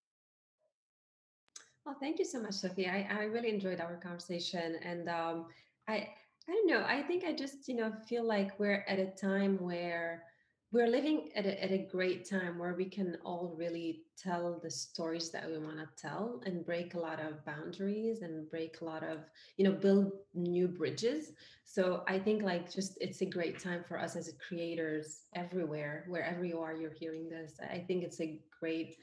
Well, 1.85 1.97
thank 2.01 2.19
you 2.19 2.25
so 2.25 2.41
much, 2.41 2.55
Sophie. 2.55 2.87
I, 2.87 3.09
I 3.11 3.23
really 3.25 3.49
enjoyed 3.49 3.81
our 3.81 3.97
conversation. 3.97 4.77
And 4.83 5.09
um, 5.09 5.47
I, 5.89 6.09
I 6.49 6.53
don't 6.53 6.67
know, 6.67 6.85
I 6.87 7.03
think 7.03 7.25
I 7.25 7.33
just, 7.35 7.67
you 7.69 7.75
know, 7.75 7.93
feel 8.09 8.25
like 8.25 8.59
we're 8.59 8.85
at 8.89 8.99
a 8.99 9.07
time 9.07 9.57
where 9.59 10.25
we're 10.71 10.87
living 10.87 11.31
at 11.35 11.47
a, 11.47 11.65
at 11.65 11.71
a 11.71 11.79
great 11.79 12.29
time 12.29 12.59
where 12.59 12.75
we 12.75 12.85
can 12.85 13.17
all 13.25 13.55
really 13.57 14.03
tell 14.19 14.61
the 14.63 14.71
stories 14.71 15.31
that 15.31 15.49
we 15.49 15.57
want 15.59 15.79
to 15.79 15.89
tell 15.97 16.43
and 16.45 16.65
break 16.67 16.93
a 16.95 16.99
lot 16.99 17.21
of 17.21 17.43
boundaries 17.47 18.21
and 18.21 18.51
break 18.51 18.81
a 18.81 18.85
lot 18.85 19.03
of 19.03 19.21
you 19.57 19.65
know 19.65 19.73
build 19.73 20.13
new 20.35 20.69
bridges. 20.69 21.33
So 21.65 22.03
i 22.07 22.19
think 22.19 22.43
like 22.43 22.71
just 22.71 22.99
it's 23.01 23.23
a 23.23 23.27
great 23.27 23.59
time 23.59 23.83
for 23.87 23.99
us 23.99 24.15
as 24.17 24.33
creators 24.47 25.21
everywhere 25.35 26.05
wherever 26.09 26.45
you 26.45 26.61
are 26.61 26.75
you're 26.75 26.93
hearing 26.93 27.29
this. 27.31 27.55
I 27.63 27.79
think 27.79 28.05
it's 28.05 28.21
a 28.21 28.39
great 28.61 28.97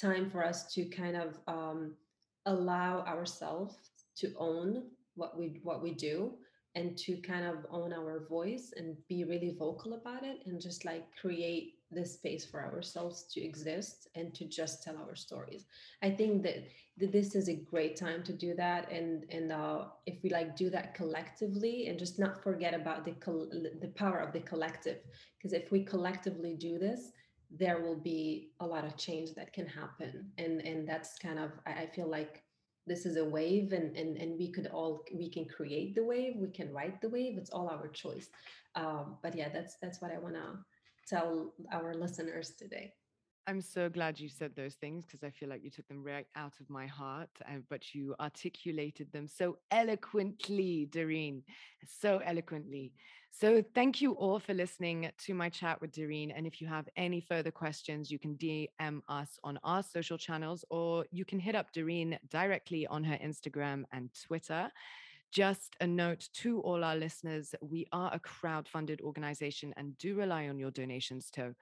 time 0.00 0.28
for 0.28 0.44
us 0.44 0.72
to 0.74 0.84
kind 0.86 1.16
of 1.16 1.38
um, 1.46 1.94
allow 2.46 3.00
ourselves 3.02 3.76
to 4.16 4.32
own 4.38 4.84
what 5.14 5.38
we 5.38 5.60
what 5.62 5.82
we 5.82 5.92
do 5.94 6.32
and 6.74 6.96
to 6.96 7.16
kind 7.18 7.44
of 7.44 7.66
own 7.70 7.92
our 7.92 8.26
voice 8.28 8.72
and 8.76 8.96
be 9.08 9.24
really 9.24 9.54
vocal 9.58 9.94
about 9.94 10.24
it 10.24 10.38
and 10.46 10.60
just 10.60 10.84
like 10.84 11.04
create 11.20 11.74
this 11.90 12.14
space 12.14 12.44
for 12.44 12.64
ourselves 12.64 13.24
to 13.24 13.44
exist 13.44 14.08
and 14.14 14.34
to 14.34 14.46
just 14.46 14.82
tell 14.82 14.96
our 14.96 15.14
stories. 15.14 15.66
I 16.02 16.10
think 16.10 16.42
that, 16.44 16.64
that 16.96 17.12
this 17.12 17.34
is 17.34 17.48
a 17.48 17.54
great 17.54 17.96
time 17.96 18.22
to 18.24 18.32
do 18.32 18.54
that 18.54 18.90
and 18.90 19.24
and 19.30 19.52
uh, 19.52 19.84
if 20.06 20.22
we 20.22 20.30
like 20.30 20.56
do 20.56 20.70
that 20.70 20.94
collectively 20.94 21.88
and 21.88 21.98
just 21.98 22.18
not 22.18 22.42
forget 22.42 22.74
about 22.74 23.04
the 23.04 23.14
the 23.80 23.92
power 23.94 24.18
of 24.18 24.32
the 24.32 24.40
collective. 24.40 24.98
Because 25.36 25.52
if 25.52 25.70
we 25.70 25.84
collectively 25.84 26.54
do 26.54 26.78
this 26.78 27.10
there 27.54 27.80
will 27.82 28.00
be 28.00 28.52
a 28.60 28.66
lot 28.66 28.82
of 28.82 28.96
change 28.96 29.34
that 29.34 29.52
can 29.52 29.66
happen. 29.66 30.30
And 30.38 30.62
and 30.62 30.88
that's 30.88 31.18
kind 31.18 31.38
of 31.38 31.50
i 31.66 31.86
feel 31.94 32.08
like 32.08 32.41
this 32.86 33.06
is 33.06 33.16
a 33.16 33.24
wave 33.24 33.72
and, 33.72 33.96
and 33.96 34.16
and 34.16 34.38
we 34.38 34.50
could 34.50 34.66
all 34.66 35.04
we 35.14 35.30
can 35.30 35.44
create 35.44 35.94
the 35.94 36.04
wave 36.04 36.34
we 36.36 36.50
can 36.50 36.72
write 36.72 37.00
the 37.00 37.08
wave 37.08 37.38
it's 37.38 37.50
all 37.50 37.68
our 37.68 37.88
choice 37.88 38.28
um, 38.74 39.16
but 39.22 39.34
yeah 39.34 39.48
that's 39.48 39.76
that's 39.80 40.00
what 40.00 40.10
i 40.10 40.18
want 40.18 40.34
to 40.34 40.58
tell 41.06 41.52
our 41.72 41.94
listeners 41.94 42.52
today 42.58 42.92
I'm 43.48 43.60
so 43.60 43.88
glad 43.88 44.20
you 44.20 44.28
said 44.28 44.54
those 44.54 44.74
things 44.74 45.04
because 45.04 45.24
I 45.24 45.30
feel 45.30 45.48
like 45.48 45.64
you 45.64 45.70
took 45.70 45.88
them 45.88 46.04
right 46.04 46.26
out 46.36 46.60
of 46.60 46.70
my 46.70 46.86
heart, 46.86 47.28
uh, 47.44 47.56
but 47.68 47.92
you 47.92 48.14
articulated 48.20 49.10
them 49.10 49.26
so 49.26 49.58
eloquently, 49.72 50.86
Darine, 50.90 51.42
so 51.84 52.18
eloquently. 52.18 52.92
So 53.34 53.64
thank 53.74 54.02
you 54.02 54.12
all 54.12 54.38
for 54.38 54.52
listening 54.52 55.10
to 55.24 55.32
my 55.34 55.48
chat 55.48 55.80
with 55.80 55.90
Darine. 55.90 56.30
And 56.30 56.46
if 56.46 56.60
you 56.60 56.66
have 56.68 56.86
any 56.96 57.20
further 57.20 57.50
questions, 57.50 58.10
you 58.10 58.18
can 58.18 58.36
DM 58.36 59.00
us 59.08 59.38
on 59.42 59.58
our 59.64 59.82
social 59.82 60.18
channels 60.18 60.66
or 60.68 61.06
you 61.10 61.24
can 61.24 61.40
hit 61.40 61.54
up 61.54 61.72
Darine 61.72 62.18
directly 62.30 62.86
on 62.86 63.02
her 63.02 63.18
Instagram 63.24 63.84
and 63.90 64.10
Twitter. 64.26 64.70
Just 65.32 65.76
a 65.80 65.86
note 65.86 66.28
to 66.34 66.60
all 66.60 66.84
our 66.84 66.94
listeners 66.94 67.54
we 67.62 67.86
are 67.90 68.12
a 68.12 68.20
crowd 68.20 68.68
funded 68.68 69.00
organization 69.00 69.72
and 69.78 69.96
do 69.96 70.14
rely 70.14 70.48
on 70.48 70.58
your 70.58 70.70
donations 70.70 71.30
to 71.30 71.54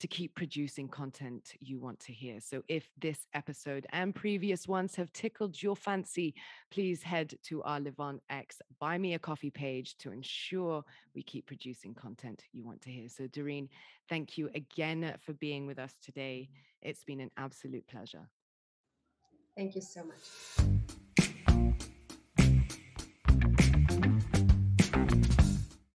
to 0.00 0.08
keep 0.08 0.34
producing 0.34 0.88
content 0.88 1.52
you 1.60 1.78
want 1.78 2.00
to 2.00 2.12
hear. 2.12 2.40
So 2.40 2.62
if 2.68 2.90
this 3.00 3.26
episode 3.34 3.86
and 3.92 4.14
previous 4.14 4.66
ones 4.66 4.96
have 4.96 5.12
tickled 5.12 5.62
your 5.62 5.76
fancy, 5.76 6.34
please 6.70 7.02
head 7.02 7.34
to 7.44 7.62
our 7.62 7.80
Levant 7.80 8.22
X 8.30 8.60
Buy 8.80 8.98
Me 8.98 9.14
a 9.14 9.18
Coffee 9.18 9.50
page 9.50 9.96
to 9.98 10.10
ensure 10.10 10.82
we 11.14 11.22
keep 11.22 11.46
producing 11.46 11.94
content 11.94 12.44
you 12.52 12.64
want 12.64 12.80
to 12.82 12.90
hear. 12.90 13.08
So 13.08 13.26
Darine, 13.26 13.68
thank 14.08 14.38
you 14.38 14.50
again 14.54 15.14
for 15.20 15.34
being 15.34 15.66
with 15.66 15.78
us 15.78 15.94
today. 16.02 16.48
It's 16.82 17.04
been 17.04 17.20
an 17.20 17.30
absolute 17.36 17.86
pleasure. 17.86 18.26
Thank 19.54 19.74
you 19.74 19.82
so 19.82 20.04
much. 20.04 20.96